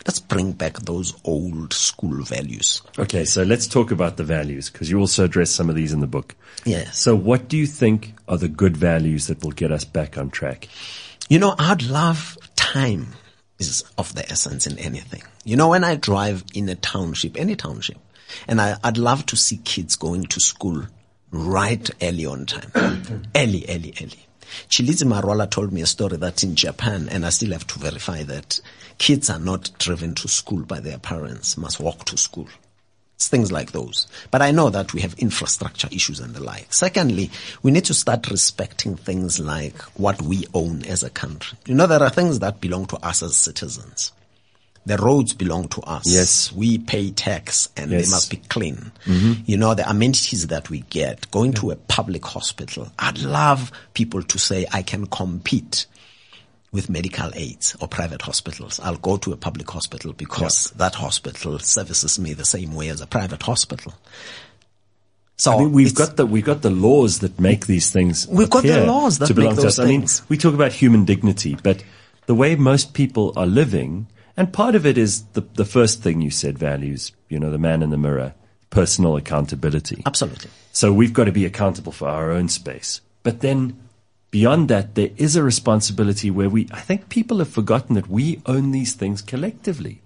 [0.06, 2.82] let's bring back those old school values.
[2.98, 6.00] Okay, so let's talk about the values because you also address some of these in
[6.00, 6.34] the book.
[6.64, 6.98] Yes.
[6.98, 10.30] So, what do you think are the good values that will get us back on
[10.30, 10.68] track?
[11.28, 13.08] You know, I'd love time
[13.58, 15.22] is of the essence in anything.
[15.44, 17.98] You know, when I drive in a township, any township,
[18.48, 20.86] and I, I'd love to see kids going to school
[21.30, 22.70] right early on time.
[23.36, 24.26] early, early, early.
[24.68, 28.22] Tshilidzi Marwala told me a story that in Japan, and I still have to verify
[28.24, 28.60] that
[28.98, 32.48] kids are not driven to school by their parents, must walk to school.
[33.14, 34.06] It's things like those.
[34.30, 36.72] But I know that we have infrastructure issues and the like.
[36.72, 37.30] Secondly,
[37.62, 41.58] we need to start respecting things like what we own as a country.
[41.66, 44.12] You know, there are things that belong to us as citizens.
[44.86, 46.04] The roads belong to us.
[46.06, 46.50] Yes.
[46.52, 48.06] We pay tax and Yes.
[48.06, 48.92] they must be clean.
[49.04, 49.42] Mm-hmm.
[49.46, 52.90] You know, the amenities that we get, going to a public hospital.
[52.98, 55.86] I'd love people to say, I can compete
[56.72, 58.80] with medical aids or private hospitals.
[58.80, 63.00] I'll go to a public hospital because that hospital services me the same way as
[63.00, 63.92] a private hospital.
[65.36, 68.28] So I mean, we've got the we've got the laws that make these things.
[68.28, 69.76] We've got the laws that to belong make to us.
[69.76, 70.22] those I mean, things.
[70.28, 71.82] we talk about human dignity, but
[72.26, 74.06] the way most people are living,
[74.36, 77.12] and part of it is the the first thing you said, values.
[77.28, 78.34] You know, the man in the mirror,
[78.70, 80.02] personal accountability.
[80.06, 80.50] absolutely.
[80.72, 83.00] So we've got to be accountable for our own space.
[83.22, 83.76] But then
[84.30, 88.40] beyond that, there is a responsibility where we, I think people have forgotten that we
[88.46, 90.00] own these things collectively.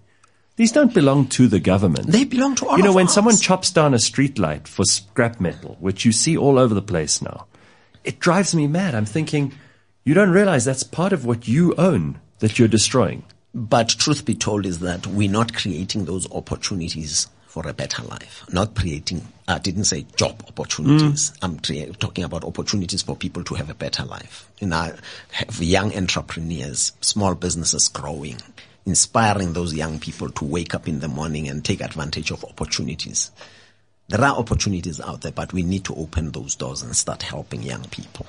[0.56, 2.06] These don't belong to the government.
[2.06, 3.14] They belong to all You know, when us.
[3.14, 6.82] someone chops down a street light for scrap metal, which you see all over the
[6.82, 7.46] place now,
[8.04, 8.94] it drives me mad.
[8.94, 9.52] I'm thinking,
[10.04, 13.24] you don't realize that's part of what you own that you're destroying.
[13.54, 18.44] But truth be told is that we're not creating those opportunities for a better life.
[18.52, 21.30] Not creating, I didn't say job opportunities.
[21.30, 21.38] Mm.
[21.42, 24.50] I'm crea- talking about opportunities for people to have a better life.
[24.58, 24.92] You know,
[25.30, 28.38] have young entrepreneurs, small businesses growing,
[28.86, 33.30] inspiring those young people to wake up in the morning and take advantage of opportunities.
[34.08, 37.62] There are opportunities out there, but we need to open those doors and start helping
[37.62, 38.26] young people.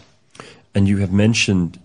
[0.76, 1.80] And you have mentioned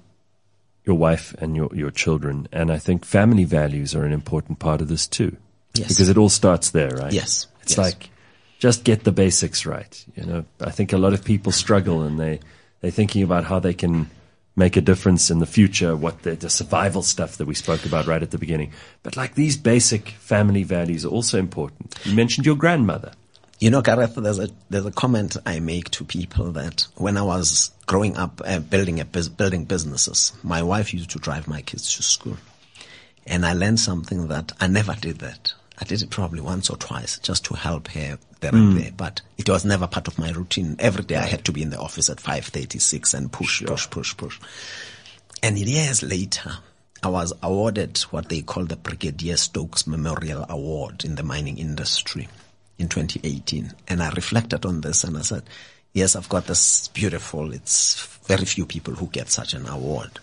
[0.84, 4.80] your wife and your, your children, and I think family values are an important part
[4.80, 5.36] of this too.
[5.74, 5.88] Yes.
[5.88, 7.12] Because it all starts there, right?
[7.12, 7.78] Yes, It's yes.
[7.78, 8.10] like,
[8.58, 10.04] just get the basics right.
[10.16, 12.40] You know, I think a lot of people struggle and they,
[12.80, 14.10] they're thinking about how they can
[14.56, 18.06] make a difference in the future, what the, the survival stuff that we spoke about
[18.06, 18.72] right at the beginning.
[19.02, 21.98] But like these basic family values are also important.
[22.04, 23.12] You mentioned your grandmother.
[23.60, 27.22] You know, Gareth, there's a there's a comment I make to people that when I
[27.22, 31.60] was growing up, uh, building a bus- building businesses, my wife used to drive my
[31.60, 32.38] kids to school,
[33.26, 35.52] and I learned something that I never did that.
[35.78, 39.20] I did it probably once or twice just to help her there and there, but
[39.36, 40.76] it was never part of my routine.
[40.78, 43.62] Every day I had to be in the office at five thirty six and push,
[43.66, 44.40] push, push, push.
[45.42, 46.50] And years later,
[47.02, 52.28] I was awarded what they call the Brigadier Stokes Memorial Award in the mining industry
[52.80, 53.72] in 2018.
[53.88, 55.42] And I reflected on this and I said,
[55.92, 60.18] yes, I've got this beautiful, it's very few people who get such an award.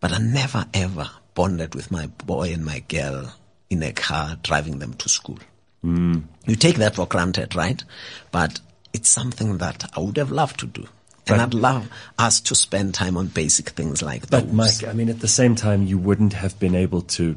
[0.00, 3.32] But I never ever bonded with my boy and my girl
[3.70, 5.38] in a car driving them to school.
[5.84, 6.24] Mm.
[6.46, 7.82] You take that for granted, right?
[8.30, 8.60] But
[8.92, 10.86] it's something that I would have loved to do.
[11.30, 14.44] And I'd love us to spend time on basic things like those.
[14.44, 17.36] But Mike, I mean, at the same time, you wouldn't have been able to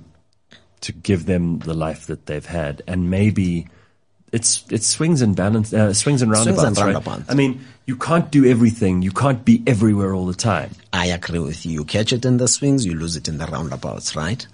[0.82, 3.68] to give them the life that they've had, and maybe
[4.32, 6.64] it's it swings and balance, uh, swings and roundabouts.
[6.64, 7.26] and right?
[7.30, 9.02] I mean, you can't do everything.
[9.02, 10.72] You can't be everywhere all the time.
[10.94, 11.74] I agree with you.
[11.74, 14.46] You catch it in the swings, you lose it in the roundabouts, right?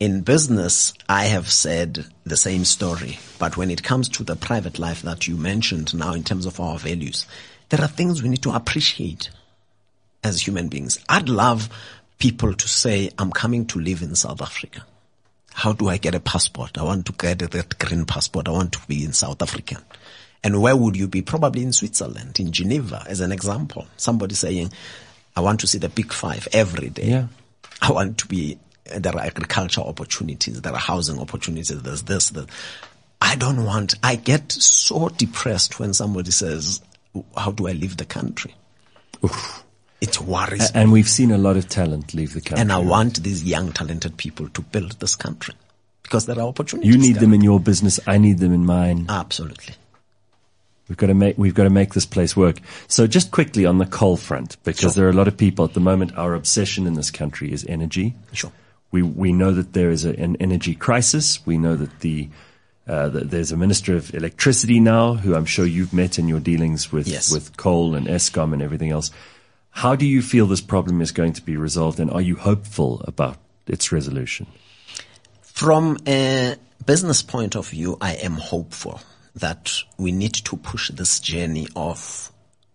[0.00, 4.80] In business, I have said the same story, but when it comes to the private
[4.80, 7.24] life that you mentioned now in terms of our values,
[7.68, 9.30] there are things we need to appreciate
[10.24, 10.98] as human beings.
[11.08, 11.68] I'd love
[12.18, 14.84] people to say, I'm coming to live in South Africa.
[15.54, 16.78] How do I get a passport?
[16.78, 18.48] I want to get that green passport.
[18.48, 19.82] I want to be in South Africa.
[20.44, 21.22] And where would you be?
[21.22, 23.86] Probably in Switzerland, in Geneva, as an example.
[23.96, 24.72] Somebody saying,
[25.36, 27.08] I want to see the big five every day.
[27.08, 27.26] Yeah.
[27.80, 32.48] I want to be, there are agricultural opportunities, there are housing opportunities, there's this, that.
[33.20, 36.80] I don't want, I get so depressed when somebody says,
[37.36, 38.54] how do I leave the country?
[40.02, 40.80] It worries me.
[40.80, 42.60] And we've seen a lot of talent leave the country.
[42.60, 45.54] And I want these young, talented people to build this country
[46.02, 46.90] because there are opportunities.
[46.92, 48.00] you need them in your business.
[48.06, 49.06] I need them in mine.
[49.08, 49.74] Absolutely.
[50.88, 52.58] We've got to make we've got to make this place work.
[52.88, 54.90] So just quickly on the coal front, because Sure.
[54.90, 56.18] there are a lot of people at the moment.
[56.18, 58.14] Our obsession in this country is energy.
[58.32, 58.52] Sure.
[58.90, 61.40] We we know that there is a, an energy crisis.
[61.46, 62.28] We know that the
[62.88, 66.40] uh, that there's a minister of electricity now, who I'm sure you've met in your
[66.40, 67.32] dealings with Yes.
[67.32, 69.10] with coal and Eskom and everything else.
[69.72, 73.02] How do you feel this problem is going to be resolved, and are you hopeful
[73.08, 74.46] about its resolution?
[75.40, 76.56] From a
[76.86, 79.00] business point of view, I am hopeful
[79.34, 82.30] that we need to push this journey of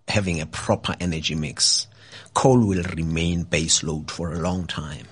[0.08, 1.88] having a proper energy mix.
[2.34, 5.06] Coal will remain base load for a long time.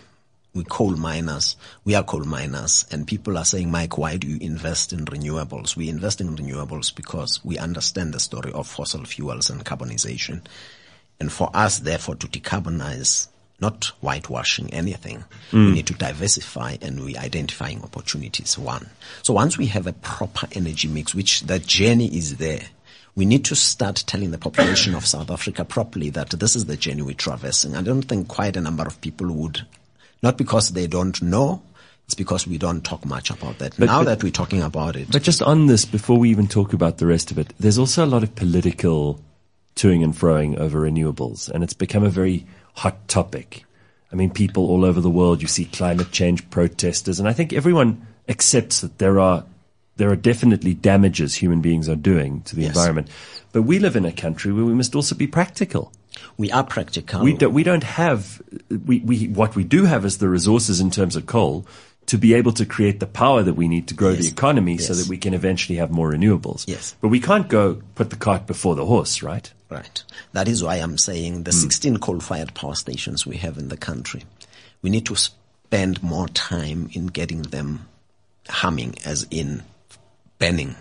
[0.53, 4.37] We coal miners, we are coal miners, and people are saying, Mike, why do you
[4.39, 5.75] invest in renewables?
[5.75, 10.45] We invest in renewables because we understand the story of fossil fuels and carbonization.
[11.19, 13.27] And for us, therefore, to decarbonize,
[13.59, 15.73] not whitewashing anything, we mm.
[15.75, 18.57] need to diversify and we're identifying opportunities.
[18.57, 18.89] One.
[19.21, 22.63] So once we have a proper energy mix, which the journey is there,
[23.15, 26.75] we need to start telling the population of South Africa properly that this is the
[26.75, 27.75] journey we're traversing.
[27.75, 29.65] I don't think quite a number of people would,
[30.21, 31.61] not because they don't know,
[32.05, 33.79] it's because we don't talk much about that.
[33.79, 36.73] now but- that we're talking about it, But just on this, before we even talk
[36.73, 39.19] about the rest of it, there's also a lot of political
[39.75, 42.45] toing and froing over renewables, and it's become a very
[42.75, 43.65] hot topic.
[44.11, 47.51] I mean, people all over the world, you see climate change protesters, and I think
[47.53, 49.43] everyone accepts that there are
[49.97, 52.71] there are definitely damages human beings are doing to the Yes.
[52.75, 53.07] environment.
[53.53, 55.93] But we live in a country where we must also be practical.
[56.37, 57.23] we are practical.
[57.23, 60.91] We don't, we don't have, we, we, what we do have is the resources in
[60.91, 61.65] terms of coal
[62.07, 64.31] to be able to create the power that we need to grow the Yes.
[64.31, 66.65] economy so that we can eventually have more renewables.
[66.67, 66.95] Yes.
[67.01, 69.51] But we can't go put the cart before the horse, right?
[69.69, 70.03] Right.
[70.33, 74.23] That is why I'm saying the 16 coal-fired power stations we have in the country,
[74.83, 77.87] we need to spend more time in getting them
[78.47, 79.63] humming, as in
[80.37, 80.75] banning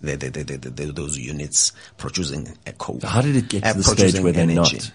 [0.00, 3.00] the, the, the, the, the, those units producing a coal.
[3.02, 4.78] How did it get to uh, the stage where they're energy.
[4.78, 4.92] not?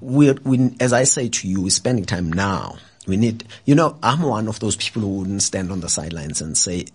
[0.00, 2.76] We're, we, as I say to you, we're spending time now.
[3.08, 6.40] We need, you know, I'm one of those people who wouldn't stand on the sidelines
[6.40, 6.86] and say,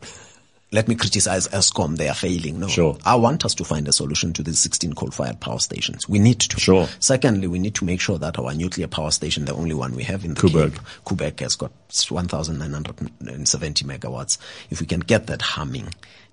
[0.72, 2.60] let me criticize Eskom, they are failing.
[2.60, 2.68] No.
[2.68, 2.98] Sure.
[3.06, 6.10] I want us to find a solution to these 16 coal-fired power stations.
[6.10, 6.60] We need to.
[6.60, 6.88] Sure.
[7.00, 10.04] Secondly, we need to make sure that our nuclear power station, the only one we
[10.04, 10.74] have in the Koeberg.
[10.74, 11.72] Cape, Koeberg has got
[12.10, 14.40] 1,970 megawatts.
[14.72, 15.90] If we can get that humming,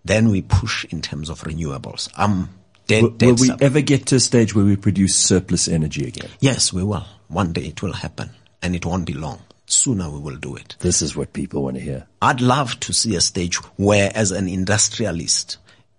[0.07, 2.09] then we push in terms of renewables.
[2.17, 2.49] I'm
[2.87, 6.07] dead, Will, dead will we ever get to a stage where we produce surplus energy
[6.09, 6.31] again?
[6.41, 7.05] Yes, we will.
[7.29, 8.31] One day it will happen
[8.63, 9.43] and it won't be long.
[9.73, 10.77] Sooner we will do it.
[10.81, 12.07] This is what people want to hear.
[12.21, 15.59] I'd love to see a stage where as an industrialist,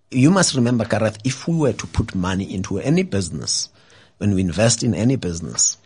[0.09, 3.69] you must remember, Gareth, if we were to put money into any business,
[4.17, 5.77] when we invest in any business,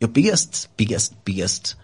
[0.00, 1.74] your biggest, biggest, biggest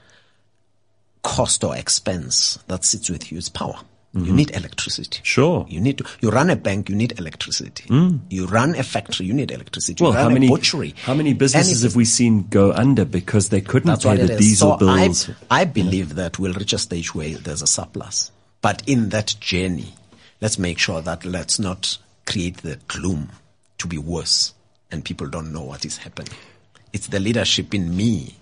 [1.23, 3.79] cost or expense that sits with you is power.
[4.13, 4.37] You mm-hmm.
[4.37, 5.21] need electricity.
[5.23, 5.67] Sure.
[5.69, 7.85] You need to, you run a bank, you need electricity.
[7.85, 8.21] Mm.
[8.31, 10.03] You run a factory, you need electricity.
[10.03, 10.95] Well, you run how a many butchery.
[11.03, 14.79] how many businesses have we seen go under because they couldn't That's pay the diesel
[14.79, 15.31] so bills?
[15.51, 18.31] I, I believe that we'll reach a stage where there's a surplus.
[18.63, 19.93] But in that journey,
[20.41, 23.31] let's make sure that let's not create the gloom
[23.79, 24.55] to be worse
[24.91, 26.33] and people don't know what is happening.
[26.93, 28.37] It's the leadership in me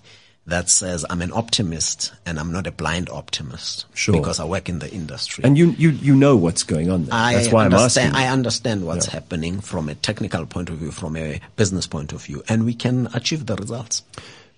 [0.47, 3.87] that says I'm an optimist and I'm not a blind optimist.
[3.95, 4.15] Sure.
[4.15, 5.45] Because I work in the industry.
[5.45, 7.15] and you, you, you know what's going on there.
[7.15, 8.13] I That's why I'm asking.
[8.13, 12.23] I understand what's happening from a technical point of view, from a business point of
[12.23, 14.03] view, and we can achieve the results.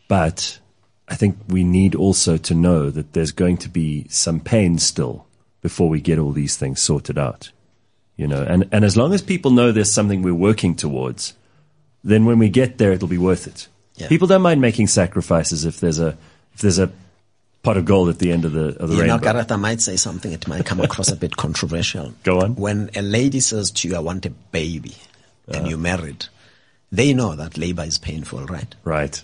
[0.08, 0.58] But
[1.08, 5.26] I think we need also to know that there's going to be some pain still
[5.62, 7.50] before we get all these things sorted out.
[8.16, 11.34] You know, and, and as long as people know there's something we're working towards,
[12.02, 13.68] then when we get there, it'll be worth it.
[13.96, 14.08] Yeah.
[14.08, 16.16] People don't mind making sacrifices if there's a
[16.54, 16.90] if there's a
[17.62, 19.32] pot of gold at the end of the of the You know, rainbow.
[19.32, 20.32] Gareth, I might say something.
[20.32, 22.12] It might come across a bit controversial.
[22.22, 22.54] Go on.
[22.56, 24.94] When a lady says to you, "I want a baby,"
[25.48, 25.58] Uh-huh.
[25.58, 26.26] and you're married,
[26.92, 28.74] they know that labor is painful, right?
[28.84, 29.22] right.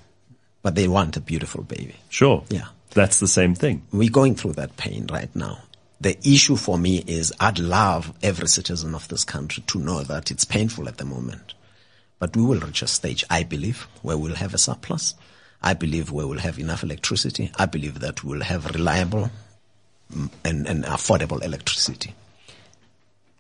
[0.63, 1.97] But they want a beautiful baby.
[2.09, 2.45] Sure.
[2.49, 2.67] Yeah.
[2.91, 3.83] That's the same thing.
[3.93, 5.59] We're going through that pain right now.
[6.01, 10.31] The issue for me is I'd love every citizen of this country to know that
[10.31, 11.55] it's painful at the moment.
[12.23, 15.17] But we will reach a stage, I believe, where we'll have a surplus.
[15.61, 17.51] I believe we will have enough electricity.
[17.57, 19.29] I believe that we'll have reliable
[20.15, 22.15] mm, and, and affordable electricity.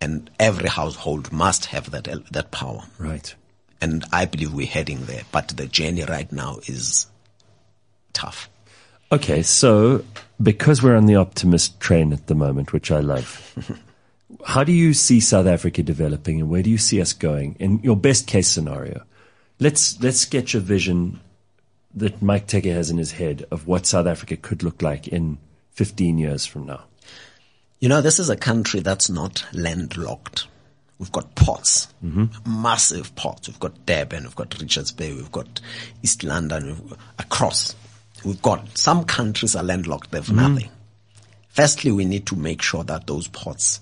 [0.01, 2.83] And every household must have that, that power.
[2.99, 3.33] Right.
[3.81, 5.23] And I believe we're heading there.
[5.31, 7.07] But the journey right now is
[8.13, 8.51] tough.
[9.13, 10.05] Okay, so
[10.43, 13.79] because we're on the optimist train at the moment, which I love,
[14.45, 17.79] how do you see South Africa developing and where do you see us going in
[17.81, 19.03] your best case scenario?
[19.61, 21.21] Let's let's sketch a vision
[21.95, 25.39] that Mike Teke has in his head of what South Africa could look like in
[25.73, 26.85] 15 years from now.
[27.81, 30.47] You know, this is a country that's not landlocked.
[30.99, 32.63] We've got ports, mm-hmm.
[32.63, 33.49] massive ports.
[33.49, 35.61] We've got Durban, we've got Richards Bay, we've got
[36.03, 37.75] East London, we've got, across.
[38.25, 40.37] We've got some countries are landlocked, they've mm-hmm.
[40.37, 40.71] nothing.
[41.49, 43.81] Firstly, we need to make sure that those ports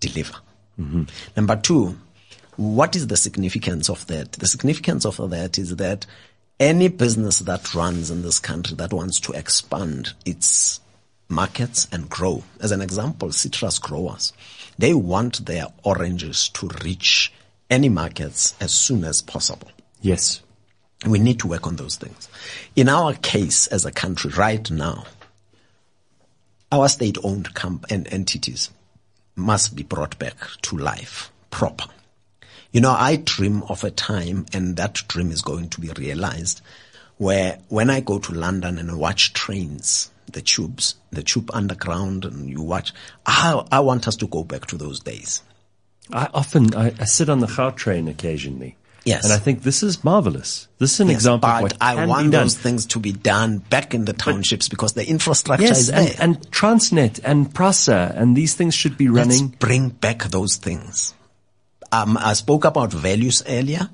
[0.00, 0.34] deliver.
[1.36, 1.98] Number two,
[2.56, 4.32] what is the significance of that?
[4.32, 6.06] The significance of that is that
[6.60, 10.80] any business that runs in this country that wants to expand its
[11.28, 12.42] markets and grow.
[12.60, 14.32] As an example, citrus growers,
[14.78, 17.32] they want their oranges to reach
[17.70, 19.70] any markets as soon as possible.
[20.00, 20.40] Yes.
[21.06, 22.28] We need to work on those things.
[22.74, 25.04] In our case as a country right now,
[26.72, 28.70] our state-owned comp- and entities
[29.38, 31.86] must be brought back to life proper.
[32.72, 36.60] You know, I dream of a time, and that dream is going to be realized,
[37.16, 42.50] where when I go to London and watch trains, the tubes, the tube underground, and
[42.50, 42.92] you watch,
[43.24, 45.42] I, I want us to go back to those days.
[46.12, 48.76] I often I, I sit on the Gautrain occasionally.
[49.04, 49.24] Yes.
[49.24, 50.68] And I think this is marvelous.
[50.78, 52.42] This is an Yes, example of but what I can want be done.
[52.44, 56.14] those things to be done back in the townships because the infrastructure yes, is there.
[56.20, 59.46] and, and Transnet and Prasa and these things should be running.
[59.46, 61.14] Let's bring back those things.
[61.90, 63.88] Um, I spoke about values earlier.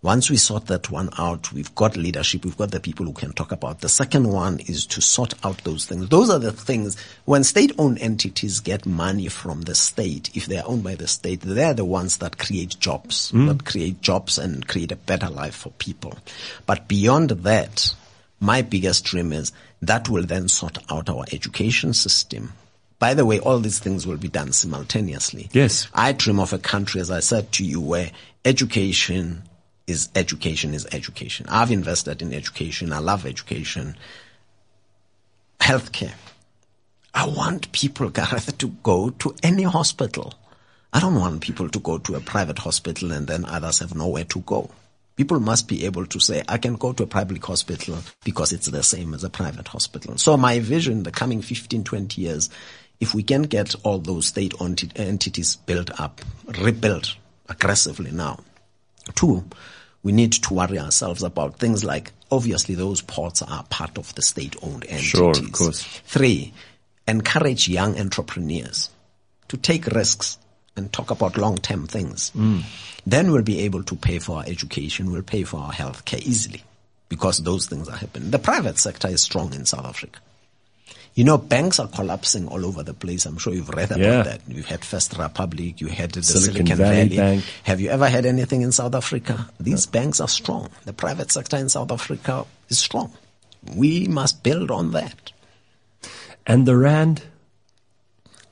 [0.00, 3.32] Once we sort that one out, we've got leadership, we've got the people who can
[3.32, 3.80] talk about.
[3.80, 6.08] The second one is to sort out those things.
[6.08, 10.68] Those are the things, when state-owned entities get money from the state, if they are
[10.68, 13.46] owned by the state, they're the ones that create jobs, hmm.
[13.46, 16.16] that create jobs and create a better life for people.
[16.64, 17.92] But beyond that,
[18.38, 19.50] my biggest dream is
[19.82, 22.52] that will then sort out our education system.
[23.00, 25.48] By the way, all these things will be done simultaneously.
[25.52, 25.88] Yes.
[25.92, 28.12] I dream of a country, as I said to you, where
[28.44, 29.42] education
[29.88, 31.46] is education is education.
[31.48, 32.92] I've invested in education.
[32.92, 33.96] I love education.
[35.60, 36.14] Healthcare.
[37.14, 40.34] I want people, Gareth, to go to any hospital.
[40.92, 44.24] I don't want people to go to a private hospital and then others have nowhere
[44.24, 44.70] to go.
[45.16, 48.68] People must be able to say, I can go to a public hospital because it's
[48.68, 50.16] the same as a private hospital.
[50.16, 52.50] So my vision, the coming 15, 20 years,
[53.00, 56.20] if we can get all those state-owned entities built up,
[56.60, 57.16] rebuilt
[57.48, 58.40] aggressively now.
[59.14, 59.44] Two,
[60.02, 64.22] we need to worry ourselves about things like, obviously those ports are part of the
[64.22, 65.04] state-owned entities.
[65.04, 65.82] Sure, of course.
[66.04, 66.52] Three,
[67.06, 68.90] encourage young entrepreneurs
[69.48, 70.38] to take risks
[70.76, 72.30] and talk about long-term things.
[72.36, 72.62] Mm.
[73.06, 76.20] Then we'll be able to pay for our education, we'll pay for our health care
[76.22, 76.62] easily
[77.08, 78.30] because those things are happening.
[78.30, 80.20] The private sector is strong in South Africa.
[81.18, 83.26] You know, banks are collapsing all over the place.
[83.26, 84.22] I'm sure you've read about Yeah.
[84.22, 84.40] that.
[84.46, 87.42] You've had First Republic, you had the Silicon Silicon, Valley Valley.
[87.64, 89.50] Have you ever had anything in South Africa?
[89.58, 90.68] These banks are strong.
[90.84, 93.10] The private sector in South Africa is strong.
[93.74, 95.32] We must build on that.
[96.46, 97.22] And the Rand?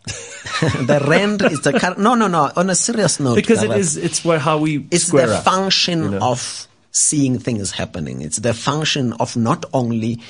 [0.60, 2.50] the rand is the no, no, no.
[2.56, 5.44] On a serious note, Because it is, it's where, how we it's square the up.
[5.44, 6.18] function you know?
[6.32, 8.22] of seeing things happening.
[8.22, 10.20] It's the function of not only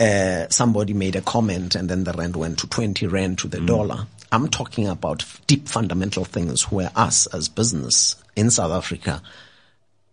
[0.00, 3.58] uh, somebody made a comment and then the rand went to 20 rand to the
[3.58, 3.66] Mm.
[3.66, 4.06] dollar.
[4.32, 9.22] I'm talking about deep fundamental things where us as business in South Africa,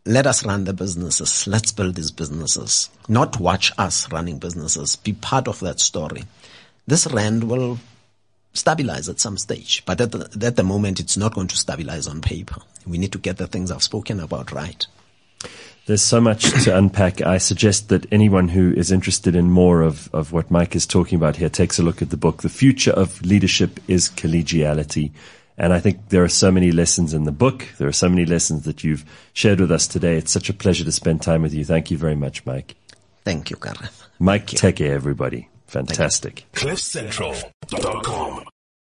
[0.05, 1.47] let us run the businesses.
[1.47, 2.89] Let's build these businesses.
[3.07, 4.95] Not watch us running businesses.
[4.97, 6.23] Be part of that story.
[6.85, 7.79] This rand will
[8.53, 12.07] stabilize at some stage, but at the, at the moment, it's not going to stabilize
[12.07, 12.57] on paper.
[12.87, 14.85] We need to get the things I've spoken about right.
[15.89, 17.21] There's so much to unpack.
[17.23, 21.15] I suggest that anyone who is interested in more of, of what Mike is talking
[21.15, 22.43] about here takes a look at the book.
[22.43, 25.09] The future of leadership is collegiality.
[25.57, 27.65] And I think there are so many lessons in the book.
[27.79, 30.15] There are so many lessons that you've shared with us today.
[30.15, 31.65] It's such a pleasure to spend time with you.
[31.65, 32.75] Thank you very much, Mike.
[33.25, 34.07] Thank you, Gareth.
[34.19, 35.49] Mike Teke, everybody.
[35.65, 36.45] Fantastic.
[36.53, 38.48] CliffCentral.com.